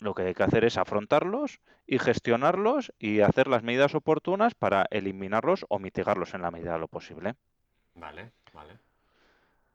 lo 0.00 0.14
que 0.14 0.22
hay 0.22 0.34
que 0.34 0.42
hacer 0.42 0.64
es 0.64 0.76
afrontarlos 0.76 1.60
y 1.86 1.98
gestionarlos 1.98 2.92
y 2.98 3.20
hacer 3.20 3.48
las 3.48 3.62
medidas 3.62 3.94
oportunas 3.94 4.54
para 4.54 4.86
eliminarlos 4.90 5.66
o 5.68 5.78
mitigarlos 5.78 6.34
en 6.34 6.42
la 6.42 6.50
medida 6.50 6.74
de 6.74 6.78
lo 6.78 6.88
posible. 6.88 7.34
Vale, 7.94 8.30
vale. 8.52 8.78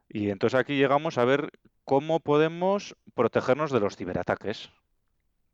Y 0.07 0.29
entonces 0.29 0.59
aquí 0.59 0.77
llegamos 0.77 1.17
a 1.17 1.25
ver 1.25 1.51
cómo 1.83 2.19
podemos 2.19 2.95
protegernos 3.15 3.71
de 3.71 3.79
los 3.79 3.97
ciberataques. 3.97 4.69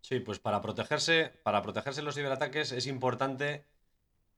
Sí, 0.02 0.20
pues 0.20 0.40
para 0.40 0.62
protegerse, 0.62 1.32
para 1.44 1.62
protegerse 1.62 2.02
los 2.02 2.16
ciberataques 2.16 2.72
es 2.72 2.88
importante 2.88 3.66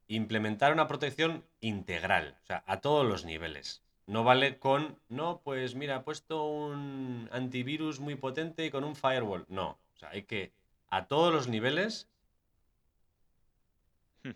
implementar 0.07 0.73
una 0.73 0.87
protección 0.87 1.45
integral, 1.61 2.37
o 2.43 2.45
sea, 2.45 2.63
a 2.67 2.81
todos 2.81 3.05
los 3.05 3.25
niveles. 3.25 3.81
No 4.07 4.23
vale 4.23 4.59
con, 4.59 4.99
no, 5.07 5.41
pues 5.43 5.75
mira, 5.75 5.97
he 5.97 5.99
puesto 6.01 6.45
un 6.45 7.29
antivirus 7.31 7.99
muy 7.99 8.15
potente 8.15 8.65
y 8.65 8.71
con 8.71 8.83
un 8.83 8.95
firewall. 8.95 9.45
No, 9.47 9.79
o 9.95 9.97
sea, 9.97 10.09
hay 10.09 10.23
que 10.23 10.51
a 10.89 11.05
todos 11.05 11.33
los 11.33 11.47
niveles 11.47 12.09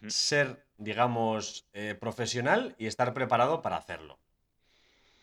ser, 0.08 0.66
digamos, 0.78 1.66
eh, 1.74 1.96
profesional 2.00 2.76
y 2.78 2.88
estar 2.88 3.14
preparado 3.14 3.62
para 3.62 3.78
hacerlo. 3.78 4.18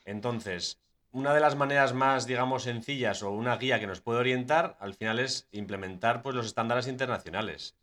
Entonces, 0.05 0.79
una 1.13 1.35
de 1.35 1.41
las 1.41 1.57
maneras 1.57 1.93
más, 1.93 2.27
digamos, 2.27 2.65
sencillas 2.65 3.23
o 3.23 3.31
una 3.31 3.57
guía 3.57 3.79
que 3.79 3.87
nos 3.87 4.01
puede 4.01 4.21
orientar, 4.21 4.77
al 4.81 4.95
final 4.95 5.19
es 5.19 5.47
implementar 5.53 6.23
pues, 6.23 6.35
los 6.35 6.47
estándares 6.47 6.89
internacionales. 6.89 7.77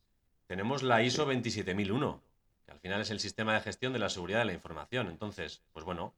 Tenemos 0.47 0.81
la 0.81 1.03
ISO 1.03 1.25
27001, 1.25 2.21
que 2.65 2.71
al 2.71 2.79
final 2.79 3.01
es 3.01 3.11
el 3.11 3.19
sistema 3.19 3.53
de 3.53 3.61
gestión 3.61 3.93
de 3.93 3.99
la 3.99 4.09
seguridad 4.09 4.39
de 4.39 4.45
la 4.45 4.53
información. 4.53 5.07
Entonces, 5.07 5.61
pues 5.73 5.85
bueno, 5.85 6.15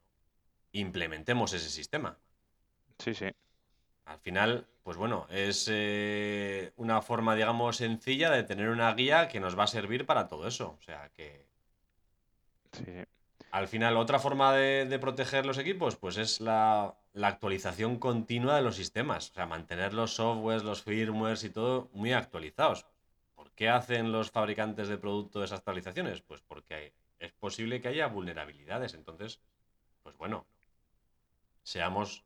implementemos 0.71 1.52
ese 1.54 1.69
sistema. 1.69 2.17
Sí, 2.97 3.13
sí. 3.13 3.26
Al 4.06 4.19
final, 4.19 4.67
pues 4.84 4.95
bueno, 4.95 5.28
es 5.30 5.67
eh, 5.69 6.71
una 6.78 7.02
forma, 7.02 7.36
digamos, 7.36 7.78
sencilla 7.78 8.32
de 8.32 8.43
tener 8.43 8.69
una 8.69 8.93
guía 8.93 9.28
que 9.28 9.41
nos 9.41 9.58
va 9.60 9.65
a 9.65 9.67
servir 9.67 10.06
para 10.06 10.28
todo 10.30 10.47
eso. 10.47 10.78
O 10.80 10.82
sea 10.82 11.10
que. 11.13 11.45
Sí. 12.71 13.04
Al 13.52 13.67
final, 13.67 13.97
otra 13.97 14.17
forma 14.17 14.54
de, 14.54 14.97
proteger 15.00 15.45
los 15.45 15.58
equipos, 15.58 15.97
pues 15.97 16.17
es 16.17 16.39
la, 16.39 16.95
actualización 17.13 18.00
continua 18.00 18.56
de 18.56 18.62
los 18.62 18.76
sistemas. 18.76 19.32
O 19.32 19.34
sea, 19.34 19.45
mantener 19.45 19.93
los 19.93 20.15
softwares, 20.15 20.63
los 20.63 20.84
firmwares 20.84 21.43
y 21.43 21.50
todo 21.50 21.89
muy 21.93 22.13
actualizados. 22.13 22.86
¿Por 23.36 23.52
qué 23.52 23.69
hacen 23.69 24.12
los 24.12 24.32
fabricantes 24.32 24.88
de 24.88 24.97
productos 24.97 25.45
esas 25.45 25.60
actualizaciones? 25.60 26.21
Pues 26.21 26.41
porque 26.41 26.93
es 27.19 27.32
posible 27.34 27.82
que 27.82 27.89
haya 27.89 28.08
vulnerabilidades. 28.08 28.93
Entonces, 28.93 29.41
pues 30.04 30.17
bueno, 30.17 30.45
seamos 31.63 32.24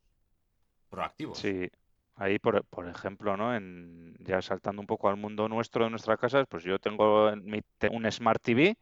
proactivos. 0.89 1.39
Sí, 1.39 1.69
ahí 2.15 2.39
por, 2.39 2.63
por 2.65 2.87
ejemplo, 2.87 3.35
¿no? 3.37 3.55
En, 3.55 4.15
ya 4.19 4.41
saltando 4.41 4.81
un 4.81 4.87
poco 4.87 5.09
al 5.09 5.17
mundo 5.17 5.49
nuestro 5.49 5.85
de 5.85 5.89
nuestras 5.89 6.19
casas, 6.19 6.45
pues 6.47 6.63
yo 6.63 6.79
tengo 6.79 7.31
un 7.31 8.11
Smart 8.11 8.41
TV 8.41 8.77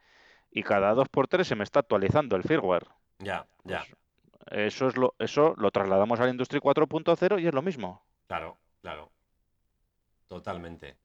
y 0.51 0.63
cada 0.63 0.93
dos 0.93 1.07
por 1.09 1.27
tres 1.27 1.47
se 1.47 1.55
me 1.55 1.63
está 1.63 1.79
actualizando 1.79 2.35
el 2.35 2.43
firmware. 2.43 2.87
Ya, 3.19 3.47
ya. 3.63 3.79
Pues 3.79 4.02
eso 4.51 4.87
es 4.87 4.97
lo, 4.97 5.15
eso 5.19 5.53
lo 5.57 5.71
trasladamos 5.71 6.19
a 6.19 6.25
la 6.25 6.31
industria 6.31 6.61
4.0 6.61 7.41
y 7.41 7.47
es 7.47 7.53
lo 7.53 7.61
mismo. 7.61 8.05
Claro, 8.27 8.57
claro. 8.81 9.11
Totalmente. 10.27 10.97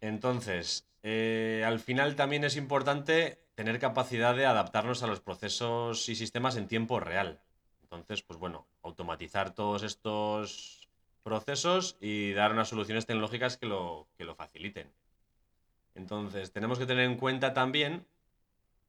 Entonces, 0.00 0.86
eh, 1.02 1.62
al 1.66 1.80
final 1.80 2.16
también 2.16 2.44
es 2.44 2.56
importante 2.56 3.46
tener 3.54 3.78
capacidad 3.78 4.36
de 4.36 4.46
adaptarnos 4.46 5.02
a 5.02 5.06
los 5.06 5.20
procesos 5.20 6.08
y 6.08 6.14
sistemas 6.14 6.56
en 6.56 6.68
tiempo 6.68 7.00
real. 7.00 7.40
Entonces, 7.82 8.22
pues 8.22 8.38
bueno, 8.38 8.66
automatizar 8.82 9.54
todos 9.54 9.82
estos 9.82 10.88
procesos 11.22 11.96
y 12.00 12.32
dar 12.32 12.52
unas 12.52 12.68
soluciones 12.68 13.06
tecnológicas 13.06 13.56
que 13.56 13.66
lo, 13.66 14.08
que 14.16 14.24
lo 14.24 14.34
faciliten. 14.34 14.92
Entonces, 15.94 16.52
tenemos 16.52 16.78
que 16.78 16.86
tener 16.86 17.04
en 17.04 17.16
cuenta 17.16 17.54
también 17.54 18.06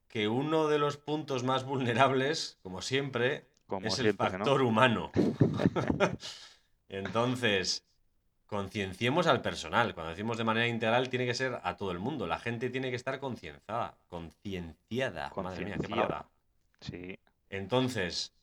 que 0.07 0.27
uno 0.27 0.67
de 0.67 0.79
los 0.79 0.97
puntos 0.97 1.43
más 1.43 1.65
vulnerables, 1.65 2.57
como 2.61 2.81
siempre, 2.81 3.47
es 3.83 3.99
el 3.99 4.13
factor 4.13 4.61
humano. 4.61 5.11
Entonces, 6.89 7.85
concienciemos 8.45 9.27
al 9.27 9.41
personal. 9.41 9.93
Cuando 9.93 10.11
decimos 10.11 10.37
de 10.37 10.43
manera 10.45 10.67
integral, 10.67 11.09
tiene 11.09 11.25
que 11.25 11.33
ser 11.33 11.59
a 11.61 11.75
todo 11.75 11.91
el 11.91 11.99
mundo. 11.99 12.27
La 12.27 12.39
gente 12.39 12.69
tiene 12.69 12.89
que 12.89 12.95
estar 12.95 13.19
concienciada. 13.19 13.97
Concienciada. 14.07 15.31
Madre 15.35 15.65
mía, 15.65 15.77
qué 15.79 15.89
palabra. 15.89 16.25
Sí. 16.79 17.19
Entonces, 17.49 18.33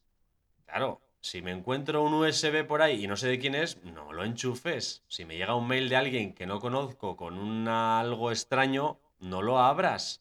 Claro, 0.66 1.00
si 1.20 1.40
me 1.40 1.52
encuentro 1.52 2.02
un 2.02 2.14
USB 2.14 2.66
por 2.66 2.82
ahí 2.82 3.04
y 3.04 3.06
no 3.06 3.16
sé 3.16 3.28
de 3.28 3.38
quién 3.38 3.54
es, 3.54 3.82
no 3.84 4.12
lo 4.12 4.24
enchufes. 4.24 5.04
Si 5.06 5.24
me 5.24 5.36
llega 5.36 5.54
un 5.54 5.68
mail 5.68 5.88
de 5.88 5.94
alguien 5.94 6.34
que 6.34 6.46
no 6.46 6.58
conozco 6.58 7.16
con 7.16 7.38
un 7.38 7.68
algo 7.68 8.32
extraño, 8.32 8.98
no 9.20 9.40
lo 9.40 9.60
abras. 9.60 10.20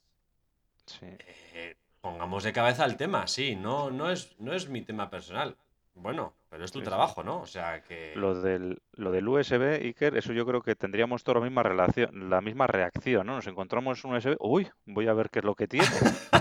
Sí. 0.85 1.05
Eh, 1.53 1.75
pongamos 2.01 2.43
de 2.43 2.53
cabeza 2.53 2.85
el 2.85 2.97
tema, 2.97 3.27
sí, 3.27 3.55
no, 3.55 3.89
no, 3.91 4.09
es, 4.11 4.35
no 4.39 4.53
es 4.53 4.69
mi 4.69 4.81
tema 4.81 5.09
personal. 5.09 5.55
Bueno, 5.95 6.33
pero 6.49 6.65
es 6.65 6.71
tu 6.71 6.81
trabajo, 6.81 7.23
¿no? 7.23 7.41
O 7.41 7.45
sea 7.45 7.83
que. 7.83 8.13
Lo 8.15 8.41
del, 8.41 8.81
lo 8.93 9.11
del 9.11 9.27
USB, 9.27 9.79
Iker, 9.83 10.17
eso 10.17 10.33
yo 10.33 10.45
creo 10.45 10.61
que 10.61 10.75
tendríamos 10.75 11.23
toda 11.23 11.39
la 11.39 11.45
misma 11.45 11.61
relación, 11.61 12.29
la 12.29 12.41
misma 12.41 12.65
reacción, 12.65 13.27
¿no? 13.27 13.35
Nos 13.35 13.47
encontramos 13.47 14.03
un 14.03 14.15
USB, 14.15 14.35
uy, 14.39 14.69
voy 14.85 15.07
a 15.07 15.13
ver 15.13 15.29
qué 15.29 15.39
es 15.39 15.45
lo 15.45 15.55
que 15.55 15.67
tiene. 15.67 15.87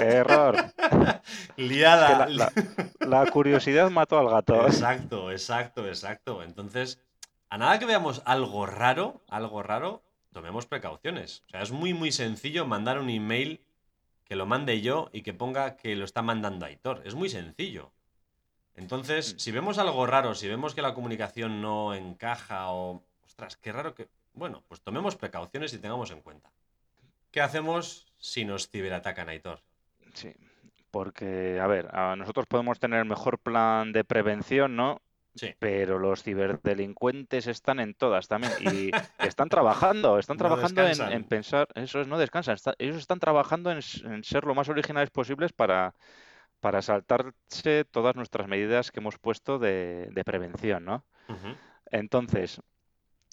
Error. 0.00 0.56
Liada. 1.56 2.28
La, 3.00 3.26
curiosidad 3.30 3.90
mató 3.90 4.18
al 4.18 4.28
gato. 4.28 4.66
Exacto, 4.66 5.30
exacto, 5.30 5.86
exacto. 5.86 6.42
Entonces, 6.42 7.00
a 7.50 7.58
nada 7.58 7.78
que 7.78 7.86
veamos 7.86 8.22
algo 8.24 8.66
raro, 8.66 9.20
algo 9.28 9.62
raro, 9.62 10.02
tomemos 10.32 10.66
precauciones. 10.66 11.42
O 11.46 11.50
sea, 11.50 11.62
es 11.62 11.70
muy, 11.70 11.94
muy 11.94 12.12
sencillo 12.12 12.66
mandar 12.66 12.98
un 12.98 13.10
email 13.10 13.64
que 14.24 14.36
lo 14.36 14.46
mande 14.46 14.80
yo 14.80 15.10
y 15.12 15.22
que 15.22 15.34
ponga 15.34 15.76
que 15.76 15.94
lo 15.94 16.04
está 16.04 16.22
mandando 16.22 16.66
Aitor. 16.66 17.02
Es 17.04 17.14
muy 17.14 17.28
sencillo. 17.28 17.92
Entonces, 18.74 19.34
mm. 19.34 19.38
si 19.38 19.50
vemos 19.52 19.78
algo 19.78 20.06
raro, 20.06 20.34
si 20.34 20.48
vemos 20.48 20.74
que 20.74 20.82
la 20.82 20.94
comunicación 20.94 21.60
no 21.60 21.94
encaja 21.94 22.70
o... 22.70 23.04
Ostras, 23.24 23.56
qué 23.56 23.72
raro 23.72 23.94
que... 23.94 24.08
Bueno, 24.34 24.62
pues 24.66 24.80
tomemos 24.80 25.16
precauciones 25.16 25.72
y 25.74 25.78
tengamos 25.78 26.10
en 26.10 26.22
cuenta. 26.22 26.50
¿Qué 27.30 27.40
hacemos 27.40 28.12
si 28.18 28.44
nos 28.44 28.68
ciberatacan, 28.68 29.28
Aitor? 29.28 29.60
Sí, 30.14 30.34
porque, 30.90 31.58
a 31.60 31.66
ver, 31.66 31.92
nosotros 32.16 32.46
podemos 32.46 32.78
tener 32.78 33.00
el 33.00 33.04
mejor 33.06 33.38
plan 33.38 33.92
de 33.92 34.04
prevención, 34.04 34.76
¿no? 34.76 35.00
Sí. 35.34 35.54
Pero 35.58 35.98
los 35.98 36.22
ciberdelincuentes 36.22 37.46
están 37.46 37.80
en 37.80 37.94
todas 37.94 38.28
también 38.28 38.52
y 38.60 38.90
están 39.18 39.48
trabajando, 39.48 40.18
están 40.18 40.36
trabajando 40.36 40.86
en, 40.86 41.24
pensar, 41.24 41.68
eso 41.74 42.00
es, 42.02 42.06
no 42.06 42.18
descansan, 42.18 42.58
ellos 42.78 42.96
están 42.96 43.18
trabajando 43.18 43.70
en, 43.70 43.82
ser 43.82 44.44
lo 44.44 44.54
más 44.54 44.68
originales 44.68 45.10
posibles 45.10 45.52
para, 45.52 45.94
para 46.60 46.82
saltarse 46.82 47.84
todas 47.90 48.14
nuestras 48.14 48.46
medidas 48.46 48.90
que 48.90 49.00
hemos 49.00 49.18
puesto 49.18 49.58
de, 49.58 50.22
prevención, 50.26 50.84
¿no? 50.84 51.04
Entonces, 51.90 52.60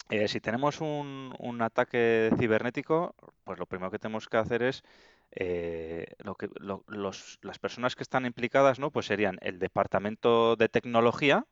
eh, 0.08 0.26
si 0.26 0.40
tenemos 0.40 0.80
un, 0.80 1.34
un, 1.38 1.62
ataque 1.62 2.30
cibernético, 2.38 3.14
pues 3.44 3.58
lo 3.58 3.66
primero 3.66 3.90
que 3.90 3.98
tenemos 3.98 4.26
que 4.26 4.38
hacer 4.38 4.62
es 4.62 4.82
eh, 5.32 6.06
lo 6.18 6.34
que, 6.34 6.48
los, 6.58 7.38
las 7.42 7.58
personas 7.58 7.94
que 7.94 8.02
están 8.02 8.26
implicadas, 8.26 8.78
¿no? 8.80 8.90
Pues 8.90 9.06
serían 9.06 9.38
el 9.40 9.58
departamento 9.60 10.56
de 10.56 10.68
tecnología, 10.68 11.46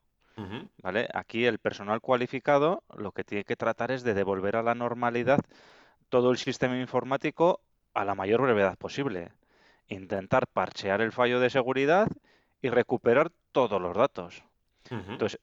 ¿vale? 0.83 1.09
Aquí 1.15 1.47
el 1.47 1.59
personal 1.59 2.01
cualificado 2.01 2.83
lo 2.97 3.13
que 3.13 3.25
tiene 3.25 3.45
que 3.45 3.57
tratar 3.57 3.91
es 3.91 4.03
de 4.03 4.15
devolver 4.15 4.57
a 4.57 4.63
la 4.63 4.75
normalidad 4.75 5.41
todo 6.09 6.31
el 6.31 6.39
sistema 6.39 6.79
informático 6.79 7.61
a 7.95 8.05
la 8.05 8.15
mayor 8.15 8.43
brevedad 8.43 8.77
posible. 8.77 9.33
Intentar 9.89 10.47
parchear 10.47 11.01
el 11.01 11.13
fallo 11.13 11.41
de 11.41 11.51
seguridad 11.51 12.09
y 12.63 12.69
recuperar 12.69 13.31
todos 13.53 13.81
los 13.81 13.97
datos. 13.97 14.43
Entonces, 14.91 15.41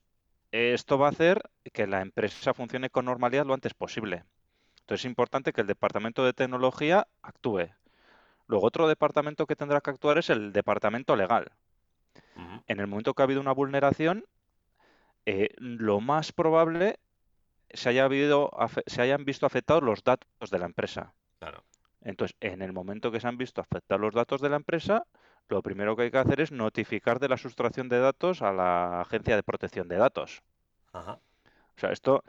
esto 0.51 0.97
va 0.97 1.07
a 1.07 1.11
hacer 1.11 1.49
que 1.73 1.87
la 1.87 2.01
empresa 2.01 2.53
funcione 2.53 2.89
con 2.89 3.05
normalidad 3.05 3.45
lo 3.45 3.53
antes 3.53 3.73
posible. 3.73 4.23
Entonces 4.81 5.01
es 5.01 5.09
importante 5.09 5.51
que 5.51 5.61
el 5.61 5.67
departamento 5.67 6.23
de 6.23 6.33
tecnología 6.33 7.07
actúe. 7.23 7.69
Luego 8.47 8.67
otro 8.67 8.87
departamento 8.87 9.47
que 9.47 9.55
tendrá 9.55 9.81
que 9.81 9.89
actuar 9.89 10.17
es 10.19 10.29
el 10.29 10.53
departamento 10.53 11.15
legal. 11.15 11.51
En 12.67 12.79
el 12.79 12.87
momento 12.87 13.13
que 13.13 13.21
ha 13.21 13.25
habido 13.25 13.41
una 13.41 13.51
vulneración, 13.51 14.25
eh, 15.25 15.49
lo 15.57 16.01
más 16.01 16.31
probable 16.31 16.99
se, 17.71 17.89
haya 17.89 18.05
habido, 18.05 18.51
se 18.85 19.01
hayan 19.01 19.25
visto 19.25 19.45
afectados 19.45 19.83
los 19.83 20.03
datos 20.03 20.49
de 20.49 20.59
la 20.59 20.65
empresa. 20.65 21.13
Claro. 21.39 21.63
Entonces, 22.01 22.37
en 22.39 22.61
el 22.61 22.71
momento 22.71 23.11
que 23.11 23.19
se 23.19 23.27
han 23.27 23.37
visto 23.37 23.61
afectados 23.61 24.01
los 24.01 24.13
datos 24.13 24.41
de 24.41 24.49
la 24.49 24.55
empresa, 24.57 25.05
lo 25.49 25.61
primero 25.61 25.95
que 25.95 26.03
hay 26.03 26.11
que 26.11 26.17
hacer 26.17 26.41
es 26.41 26.51
notificar 26.51 27.19
de 27.19 27.29
la 27.29 27.37
sustracción 27.37 27.89
de 27.89 27.99
datos 27.99 28.41
a 28.41 28.51
la 28.51 29.01
Agencia 29.01 29.35
de 29.35 29.43
Protección 29.43 29.87
de 29.87 29.97
Datos. 29.97 30.41
Ajá. 30.93 31.13
O 31.13 31.79
sea, 31.79 31.91
esto 31.91 32.23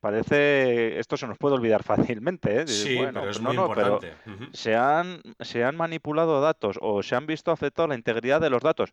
parece, 0.00 0.98
esto 0.98 1.16
se 1.16 1.26
nos 1.26 1.38
puede 1.38 1.54
olvidar 1.56 1.82
fácilmente. 2.20 2.62
¿eh? 2.62 2.66
Sí, 2.66 2.98
pero 2.98 3.28
es 3.28 3.40
muy 3.40 3.56
importante. 3.56 4.14
se, 4.52 4.74
han, 4.74 5.20
se 5.40 5.64
han 5.64 5.76
manipulado 5.76 6.40
datos 6.40 6.78
o 6.80 7.02
se 7.02 7.16
han 7.16 7.26
visto 7.26 7.50
afectado 7.50 7.88
la 7.88 7.94
integridad 7.94 8.40
de 8.40 8.50
los 8.50 8.62
datos. 8.62 8.92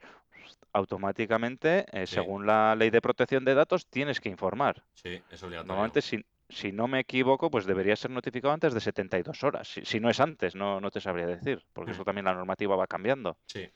Automáticamente, 0.73 1.85
eh, 1.91 2.07
según 2.07 2.47
la 2.47 2.75
ley 2.75 2.89
de 2.89 2.99
protección 2.99 3.45
de 3.45 3.53
datos, 3.53 3.85
tienes 3.87 4.19
que 4.19 4.29
informar. 4.29 4.83
Sí, 4.95 5.21
es 5.29 5.43
obligatorio. 5.43 5.63
Normalmente, 5.65 6.01
si, 6.01 6.25
si 6.49 6.71
no 6.71 6.87
me 6.87 6.99
equivoco, 6.99 7.51
pues 7.51 7.65
debería 7.65 7.95
ser 7.95 8.09
notificado 8.09 8.53
antes 8.53 8.73
de 8.73 8.79
72 8.79 9.43
horas. 9.43 9.67
Si, 9.83 9.99
no 9.99 10.09
es 10.09 10.19
antes, 10.19 10.55
no, 10.55 10.81
no 10.81 10.89
te 10.89 10.99
sabría 10.99 11.27
decir, 11.27 11.63
porque 11.73 11.91
eso 11.91 12.03
también 12.03 12.25
la 12.25 12.33
normativa 12.33 12.75
va 12.75 12.87
cambiando. 12.87 13.37
Sí. 13.45 13.69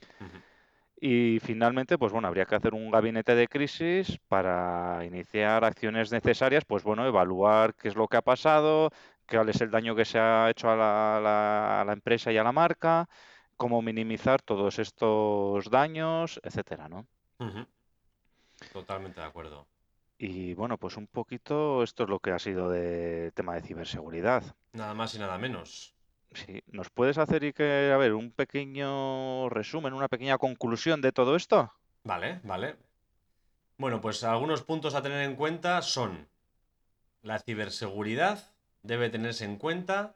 Y 1.00 1.40
finalmente, 1.42 2.00
pues 2.00 2.12
bueno, 2.12 2.28
habría 2.28 2.46
que 2.46 2.56
hacer 2.56 2.74
un 2.74 2.90
gabinete 2.90 3.36
de 3.36 3.48
crisis 3.48 4.20
para 4.28 5.06
iniciar 5.06 5.64
acciones 5.64 6.12
necesarias, 6.12 6.66
pues 6.66 6.84
bueno, 6.84 7.06
evaluar 7.06 7.76
qué 7.76 7.90
es 7.90 7.96
lo 7.96 8.08
que 8.08 8.18
ha 8.18 8.24
pasado, 8.24 8.90
cuál 9.30 9.50
es 9.50 9.62
el 9.62 9.70
daño 9.70 9.96
que 9.96 10.06
se 10.06 10.18
ha 10.18 10.50
hecho 10.50 10.72
a 10.72 10.76
la, 10.76 11.82
a 11.82 11.86
la 11.86 11.94
empresa 11.94 12.32
y 12.32 12.38
a 12.38 12.44
la 12.44 12.52
marca, 12.52 13.08
cómo 13.58 13.82
minimizar 13.82 14.42
todos 14.42 14.80
estos 14.80 15.70
daños, 15.70 16.40
etcétera, 16.44 16.88
¿no? 16.88 17.06
Totalmente 18.72 19.20
de 19.20 19.28
acuerdo. 19.28 19.68
Y 20.18 20.54
bueno, 20.54 20.78
pues 20.78 20.98
un 20.98 21.08
poquito 21.08 21.84
esto 21.84 22.04
es 22.04 22.10
lo 22.10 22.20
que 22.20 22.32
ha 22.32 22.40
sido 22.40 22.70
de 22.70 23.32
tema 23.34 23.56
de 23.56 23.62
ciberseguridad. 23.62 24.44
Nada 24.74 24.94
más 24.94 25.14
y 25.14 25.20
nada 25.20 25.38
menos. 25.38 25.94
Sí, 26.34 26.62
¿nos 26.68 26.90
puedes 26.90 27.18
hacer 27.18 27.44
y 27.44 27.54
que, 27.54 27.92
a 27.94 27.98
ver, 27.98 28.14
un 28.14 28.32
pequeño 28.32 29.50
resumen, 29.50 29.94
una 29.94 30.08
pequeña 30.08 30.38
conclusión 30.38 31.02
de 31.02 31.12
todo 31.12 31.36
esto? 31.36 31.72
Vale, 32.04 32.40
vale. 32.44 32.76
Bueno, 33.78 34.02
pues 34.02 34.24
algunos 34.24 34.64
puntos 34.64 34.96
a 34.96 35.04
tener 35.04 35.22
en 35.22 35.36
cuenta 35.36 35.82
son 35.82 36.28
la 37.22 37.40
ciberseguridad 37.40 38.54
debe 38.82 39.10
tenerse 39.10 39.46
en 39.46 39.58
cuenta 39.58 40.16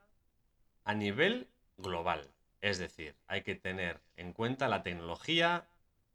a 0.83 0.93
nivel 0.93 1.47
global. 1.77 2.31
Es 2.61 2.77
decir, 2.77 3.15
hay 3.27 3.41
que 3.41 3.55
tener 3.55 3.99
en 4.15 4.33
cuenta 4.33 4.67
la 4.67 4.83
tecnología, 4.83 5.67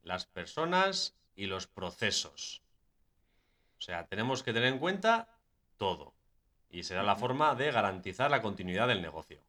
las 0.02 0.26
personas 0.26 1.16
y 1.34 1.46
los 1.46 1.66
procesos. 1.66 2.62
O 3.78 3.82
sea, 3.82 4.06
tenemos 4.06 4.42
que 4.42 4.52
tener 4.52 4.72
en 4.72 4.78
cuenta 4.78 5.28
todo. 5.76 6.14
Y 6.70 6.84
será 6.84 7.02
la 7.02 7.16
forma 7.16 7.54
de 7.54 7.70
garantizar 7.72 8.30
la 8.30 8.42
continuidad 8.42 8.88
del 8.88 9.02
negocio. 9.02 9.40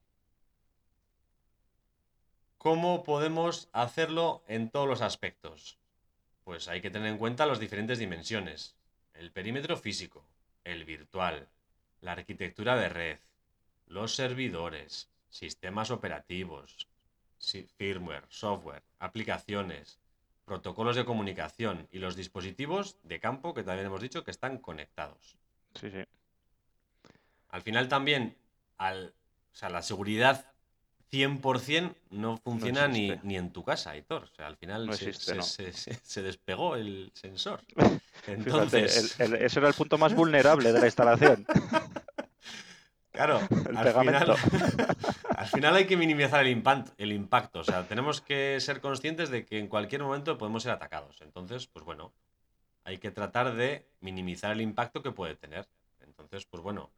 ¿Cómo 2.58 3.04
podemos 3.04 3.70
hacerlo 3.72 4.44
en 4.48 4.70
todos 4.70 4.88
los 4.88 5.02
aspectos? 5.02 5.78
Pues 6.44 6.68
hay 6.68 6.82
que 6.82 6.90
tener 6.90 7.10
en 7.10 7.18
cuenta 7.18 7.46
las 7.46 7.60
diferentes 7.60 8.00
dimensiones. 8.00 8.76
El 9.14 9.32
perímetro 9.32 9.78
físico, 9.78 10.28
el 10.64 10.84
virtual, 10.84 11.48
la 12.02 12.14
arquitectura 12.14 12.76
de 12.76 12.90
red, 12.90 13.20
los 13.86 14.16
servidores, 14.16 15.10
sistemas 15.30 15.92
operativos, 15.92 16.88
firmware, 17.78 18.26
software, 18.30 18.84
aplicaciones, 19.00 20.00
protocolos 20.46 20.96
de 20.96 21.06
comunicación 21.06 21.88
y 21.92 22.00
los 22.00 22.16
dispositivos 22.16 22.98
de 23.04 23.20
campo 23.20 23.54
que 23.54 23.64
también 23.64 23.88
hemos 23.88 24.02
dicho 24.02 24.24
que 24.24 24.32
están 24.32 24.58
conectados. 24.58 25.38
Sí, 25.80 25.92
sí. 25.92 26.04
Al 27.50 27.62
final 27.62 27.88
también, 27.88 28.36
al, 28.78 29.14
o 29.54 29.56
sea, 29.56 29.70
la 29.70 29.82
seguridad 29.82 30.46
100% 31.12 31.96
no 32.10 32.38
funciona 32.38 32.88
ni, 32.88 33.12
ni 33.24 33.38
en 33.38 33.52
tu 33.52 33.64
casa, 33.64 33.92
Aitor. 33.92 34.24
O 34.24 34.36
sea, 34.36 34.48
al 34.48 34.58
final 34.58 34.86
No 34.88 34.94
se, 34.94 35.10
existe, 35.10 35.32
se- 35.32 35.38
no. 35.38 35.44
se- 35.44 35.72
se- 35.74 35.94
se 36.04 36.22
despegó 36.22 36.76
el 36.76 37.12
sensor. 37.14 37.62
Fíjate, 38.26 38.34
Entonces, 38.34 39.20
el- 39.22 39.34
el- 39.36 39.42
ese 39.44 39.60
era 39.60 39.70
el 39.70 39.74
punto 39.74 39.98
más 39.98 40.14
vulnerable 40.14 40.74
de 40.74 40.80
la 40.80 40.86
instalación. 40.86 41.46
claro, 43.18 43.40
el 43.70 43.78
al 43.78 43.84
pegamento. 43.84 44.36
final, 44.36 44.78
al 45.38 45.48
final 45.48 45.76
hay 45.76 45.86
que 45.86 45.98
minimizar 45.98 46.46
el, 46.46 46.64
impan- 46.64 46.92
el 46.98 47.12
impacto. 47.12 47.60
O 47.60 47.64
sea, 47.64 47.84
tenemos 47.88 48.22
que 48.22 48.60
ser 48.62 48.80
conscientes 48.82 49.30
de 49.30 49.46
que 49.46 49.60
en 49.60 49.68
cualquier 49.68 50.04
momento 50.04 50.38
podemos 50.38 50.64
ser 50.64 50.72
atacados. 50.72 51.22
Entonces, 51.22 51.68
pues 51.68 51.84
bueno, 51.84 52.14
hay 52.86 52.98
que 53.00 53.12
tratar 53.12 53.56
de 53.56 53.86
minimizar 54.00 54.52
el 54.52 54.62
impacto 54.62 55.04
que 55.04 55.12
puede 55.12 55.36
tener. 55.36 55.68
Entonces, 56.02 56.46
pues 56.46 56.64
bueno, 56.64 56.90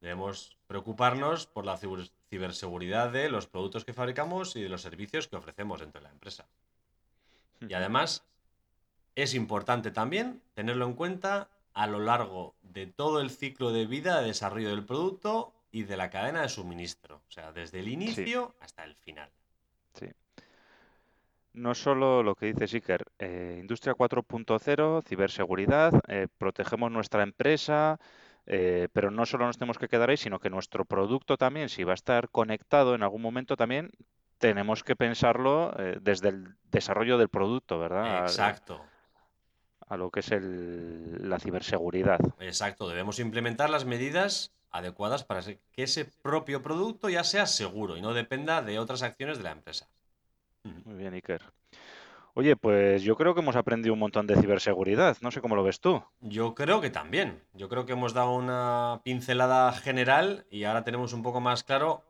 debemos 0.00 0.56
preocuparnos 0.66 1.46
por 1.46 1.64
la 1.64 1.78
ciber- 1.78 2.10
ciberseguridad 2.28 3.10
de 3.12 3.28
los 3.28 3.46
productos 3.46 3.84
que 3.84 3.92
fabricamos 3.92 4.56
y 4.56 4.62
de 4.62 4.68
los 4.68 4.82
servicios 4.82 5.28
que 5.28 5.36
ofrecemos 5.36 5.80
dentro 5.80 6.00
de 6.00 6.06
la 6.08 6.12
empresa. 6.12 6.46
Y 7.60 7.74
además, 7.74 8.24
es 9.16 9.34
importante 9.34 9.90
también 9.90 10.42
tenerlo 10.54 10.86
en 10.86 10.94
cuenta 10.94 11.48
a 11.74 11.86
lo 11.86 11.98
largo 12.00 12.54
de 12.62 12.86
todo 12.86 13.20
el 13.20 13.30
ciclo 13.30 13.72
de 13.72 13.86
vida 13.86 14.20
de 14.20 14.28
desarrollo 14.28 14.68
del 14.70 14.84
producto 14.84 15.52
y 15.70 15.82
de 15.84 15.96
la 15.96 16.10
cadena 16.10 16.42
de 16.42 16.48
suministro. 16.48 17.16
O 17.28 17.30
sea, 17.30 17.52
desde 17.52 17.80
el 17.80 17.88
inicio 17.88 18.54
hasta 18.60 18.84
el 18.84 18.94
final. 18.96 19.30
Sí. 19.94 20.06
No 21.54 21.74
solo 21.74 22.22
lo 22.22 22.34
que 22.34 22.46
dice 22.46 22.68
Siker, 22.68 23.04
eh, 23.18 23.56
Industria 23.60 23.94
4.0, 23.94 25.02
ciberseguridad, 25.06 25.92
eh, 26.06 26.28
protegemos 26.38 26.90
nuestra 26.92 27.22
empresa, 27.22 27.98
eh, 28.46 28.88
pero 28.92 29.10
no 29.10 29.26
solo 29.26 29.46
nos 29.46 29.58
tenemos 29.58 29.78
que 29.78 29.88
quedar 29.88 30.08
ahí, 30.10 30.16
sino 30.16 30.38
que 30.38 30.50
nuestro 30.50 30.84
producto 30.84 31.36
también, 31.36 31.68
si 31.68 31.84
va 31.84 31.92
a 31.92 31.94
estar 31.94 32.28
conectado 32.30 32.94
en 32.94 33.02
algún 33.02 33.22
momento 33.22 33.56
también, 33.56 33.90
tenemos 34.38 34.84
que 34.84 34.94
pensarlo 34.94 35.74
eh, 35.78 35.98
desde 36.00 36.28
el 36.28 36.54
desarrollo 36.70 37.18
del 37.18 37.28
producto, 37.28 37.78
¿verdad? 37.80 38.22
Exacto, 38.22 38.80
A, 39.88 39.96
lo 39.96 40.10
que 40.10 40.20
es 40.20 40.30
el- 40.30 41.28
la 41.28 41.40
ciberseguridad. 41.40 42.20
exacto. 42.38 42.88
Debemos 42.88 43.18
implementar 43.18 43.68
las 43.68 43.84
medidas 43.84 44.52
adecuadas 44.70 45.24
para 45.24 45.42
que 45.42 45.58
ese 45.76 46.04
propio 46.04 46.62
producto 46.62 47.08
ya 47.08 47.24
sea 47.24 47.46
seguro 47.46 47.96
y 47.96 48.00
no 48.00 48.12
dependa 48.14 48.62
de 48.62 48.78
otras 48.78 49.02
acciones 49.02 49.38
de 49.38 49.44
la 49.44 49.52
empresa. 49.52 49.88
Muy 50.84 50.96
bien, 50.96 51.14
Iker. 51.14 51.42
Oye, 52.34 52.54
pues 52.54 53.02
yo 53.02 53.16
creo 53.16 53.34
que 53.34 53.40
hemos 53.40 53.56
aprendido 53.56 53.94
un 53.94 53.98
montón 53.98 54.26
de 54.26 54.36
ciberseguridad. 54.36 55.16
No 55.22 55.30
sé 55.30 55.40
cómo 55.40 55.56
lo 55.56 55.64
ves 55.64 55.80
tú. 55.80 56.04
Yo 56.20 56.54
creo 56.54 56.80
que 56.80 56.90
también. 56.90 57.42
Yo 57.52 57.68
creo 57.68 57.84
que 57.84 57.92
hemos 57.94 58.12
dado 58.14 58.32
una 58.32 59.00
pincelada 59.02 59.72
general 59.72 60.46
y 60.50 60.64
ahora 60.64 60.84
tenemos 60.84 61.12
un 61.12 61.22
poco 61.22 61.40
más 61.40 61.64
claro 61.64 62.04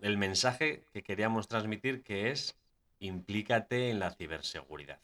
el 0.00 0.18
mensaje 0.18 0.84
que 0.92 1.02
queríamos 1.02 1.48
transmitir, 1.48 2.02
que 2.02 2.30
es 2.30 2.56
implícate 3.00 3.90
en 3.90 3.98
la 3.98 4.10
ciberseguridad. 4.12 5.00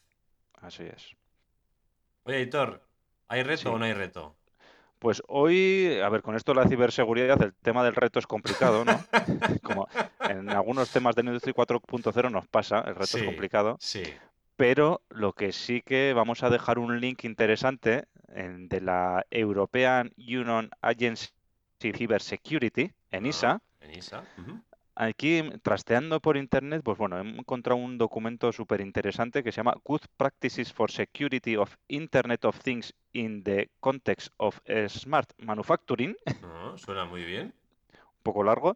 Así 0.61 0.83
es. 0.83 1.15
Oye, 2.23 2.41
Hitor, 2.41 2.81
¿hay 3.27 3.43
reto 3.43 3.61
Sí. 3.63 3.67
o 3.67 3.77
no 3.77 3.83
hay 3.85 3.93
reto? 3.93 4.35
Pues 4.99 5.23
hoy, 5.27 5.97
a 6.03 6.09
ver, 6.09 6.21
con 6.21 6.35
esto 6.35 6.53
de 6.53 6.61
la 6.61 6.67
ciberseguridad, 6.67 7.41
el 7.41 7.53
tema 7.55 7.83
del 7.85 7.95
reto 7.95 8.19
es 8.19 8.27
complicado, 8.27 8.83
¿no? 8.83 8.99
Como 9.63 9.87
en 10.29 10.49
algunos 10.49 10.89
temas 10.89 11.15
de 11.15 11.21
Industria 11.21 11.53
4.0 11.53 12.29
nos 12.29 12.47
pasa, 12.47 12.81
el 12.81 12.95
reto 12.95 13.05
Sí. 13.07 13.19
es 13.19 13.23
complicado, 13.23 13.77
Sí. 13.79 14.03
pero 14.57 15.01
lo 15.09 15.31
que 15.33 15.53
sí 15.53 15.81
que 15.81 16.11
vamos 16.13 16.43
a 16.43 16.49
dejar 16.49 16.79
un 16.79 16.99
link 16.99 17.23
interesante 17.23 18.05
en- 18.27 18.67
de 18.67 18.81
la 18.81 19.25
European 19.31 20.11
Union 20.17 20.69
Agency 20.81 21.29
Cyber 21.79 22.21
Security, 22.21 22.91
ENISA. 23.09 23.51
Ah, 23.51 23.61
En 23.85 23.97
ISA. 23.97 24.23
Aquí, 25.01 25.41
trasteando 25.63 26.19
por 26.19 26.35
internet, 26.35 26.81
pues 26.83 26.97
bueno, 26.97 27.17
he 27.17 27.21
encontrado 27.21 27.79
un 27.79 27.97
documento 27.97 28.51
súper 28.51 28.81
interesante 28.81 29.43
que 29.43 29.53
se 29.53 29.55
llama 29.61 29.77
Good 29.85 30.01
Practices 30.17 30.73
for 30.73 30.91
Security 30.91 31.55
of 31.55 31.73
Internet 31.87 32.43
of 32.43 32.59
Things 32.59 32.93
in 33.13 33.41
the 33.41 33.69
Context 33.79 34.33
of 34.35 34.59
eh, 34.65 34.89
Smart 34.89 35.31
Manufacturing. 35.37 36.17
Ah, 36.43 36.73
suena 36.75 37.05
muy 37.05 37.23
bien. 37.23 37.53
Poco 38.19 38.43
largo, 38.43 38.75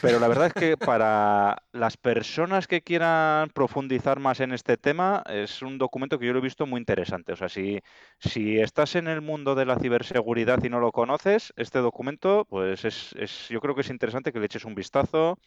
pero 0.00 0.18
la 0.18 0.28
verdad 0.28 0.46
es 0.48 0.54
que 0.54 0.76
para 0.78 1.62
las 1.72 1.96
personas 1.98 2.66
que 2.66 2.82
quieran 2.82 3.50
profundizar 3.50 4.18
más 4.20 4.40
en 4.40 4.52
este 4.52 4.76
tema, 4.78 5.22
es 5.28 5.62
un 5.62 5.78
documento 5.78 6.18
que 6.18 6.26
yo 6.26 6.32
lo 6.32 6.38
he 6.38 6.42
visto 6.42 6.66
muy 6.66 6.78
interesante. 6.80 7.32
O 7.32 7.36
sea, 7.36 7.48
si, 7.50 7.80
si 8.18 8.58
estás 8.60 8.94
en 8.96 9.08
el 9.08 9.20
mundo 9.20 9.54
de 9.54 9.66
la 9.66 9.78
ciberseguridad 9.78 10.62
y 10.64 10.70
no 10.70 10.80
lo 10.80 10.92
conoces, 10.92 11.52
este 11.56 11.80
documento, 11.80 12.46
pues 12.48 12.84
es, 12.84 13.12
es- 13.18 13.48
yo 13.50 13.60
creo 13.60 13.74
que 13.74 13.82
es 13.82 13.90
interesante 13.90 14.32
que 14.32 14.40
le 14.40 14.46
eches 14.46 14.64
un 14.64 14.74
vistazo 14.74 15.38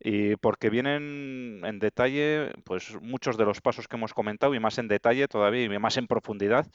y 0.00 0.36
porque 0.36 0.70
vienen 0.70 1.60
en 1.64 1.78
detalle, 1.78 2.52
pues 2.64 2.94
muchos 3.02 3.36
de 3.36 3.44
los 3.44 3.60
pasos 3.60 3.86
que 3.88 3.96
hemos 3.96 4.14
comentado 4.14 4.54
y 4.54 4.60
más 4.60 4.78
en 4.78 4.88
detalle 4.88 5.28
todavía 5.28 5.64
y 5.64 5.78
más 5.78 5.96
en 5.98 6.06
profundidad 6.06 6.66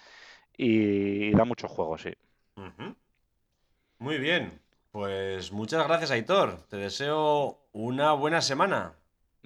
y, 0.57 1.31
da 1.33 1.45
mucho 1.45 1.67
juego, 1.67 1.97
sí. 1.97 2.11
Muy 3.99 4.17
bien. 4.19 4.61
Pues 4.95 5.51
muchas 5.51 5.86
gracias, 5.86 6.10
Aitor. 6.12 6.55
Te 6.69 6.77
deseo 6.77 7.60
una 7.73 8.13
buena 8.13 8.39
semana. 8.39 8.93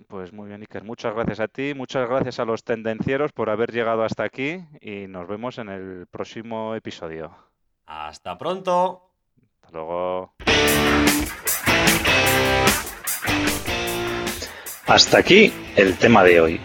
Pues 0.07 0.31
muy 0.31 0.47
bien, 0.47 0.61
Iker. 0.61 0.83
Muchas 0.83 1.15
gracias 1.15 1.39
a 1.39 1.47
ti, 1.47 1.73
muchas 1.73 2.07
gracias 2.07 2.39
a 2.39 2.45
los 2.45 2.63
tendencieros 2.63 3.31
por 3.31 3.49
haber 3.49 3.71
llegado 3.71 4.03
hasta 4.03 4.23
aquí 4.23 4.63
y 4.79 5.07
nos 5.07 5.27
vemos 5.27 5.57
en 5.57 5.69
el 5.69 6.05
próximo 6.05 6.75
episodio. 6.75 7.35
Hasta 7.87 8.37
pronto. 8.37 9.09
Hasta 9.63 9.75
luego. 9.75 10.35
Hasta 14.85 15.17
aquí 15.17 15.51
el 15.75 15.97
tema 15.97 16.23
de 16.23 16.41
hoy. 16.41 16.61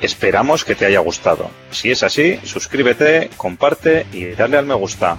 Esperamos 0.00 0.64
que 0.64 0.76
te 0.76 0.86
haya 0.86 1.00
gustado. 1.00 1.50
Si 1.72 1.90
es 1.90 2.04
así, 2.04 2.36
suscríbete, 2.44 3.30
comparte 3.36 4.06
y 4.12 4.26
dale 4.26 4.56
al 4.56 4.66
me 4.66 4.74
gusta. 4.74 5.18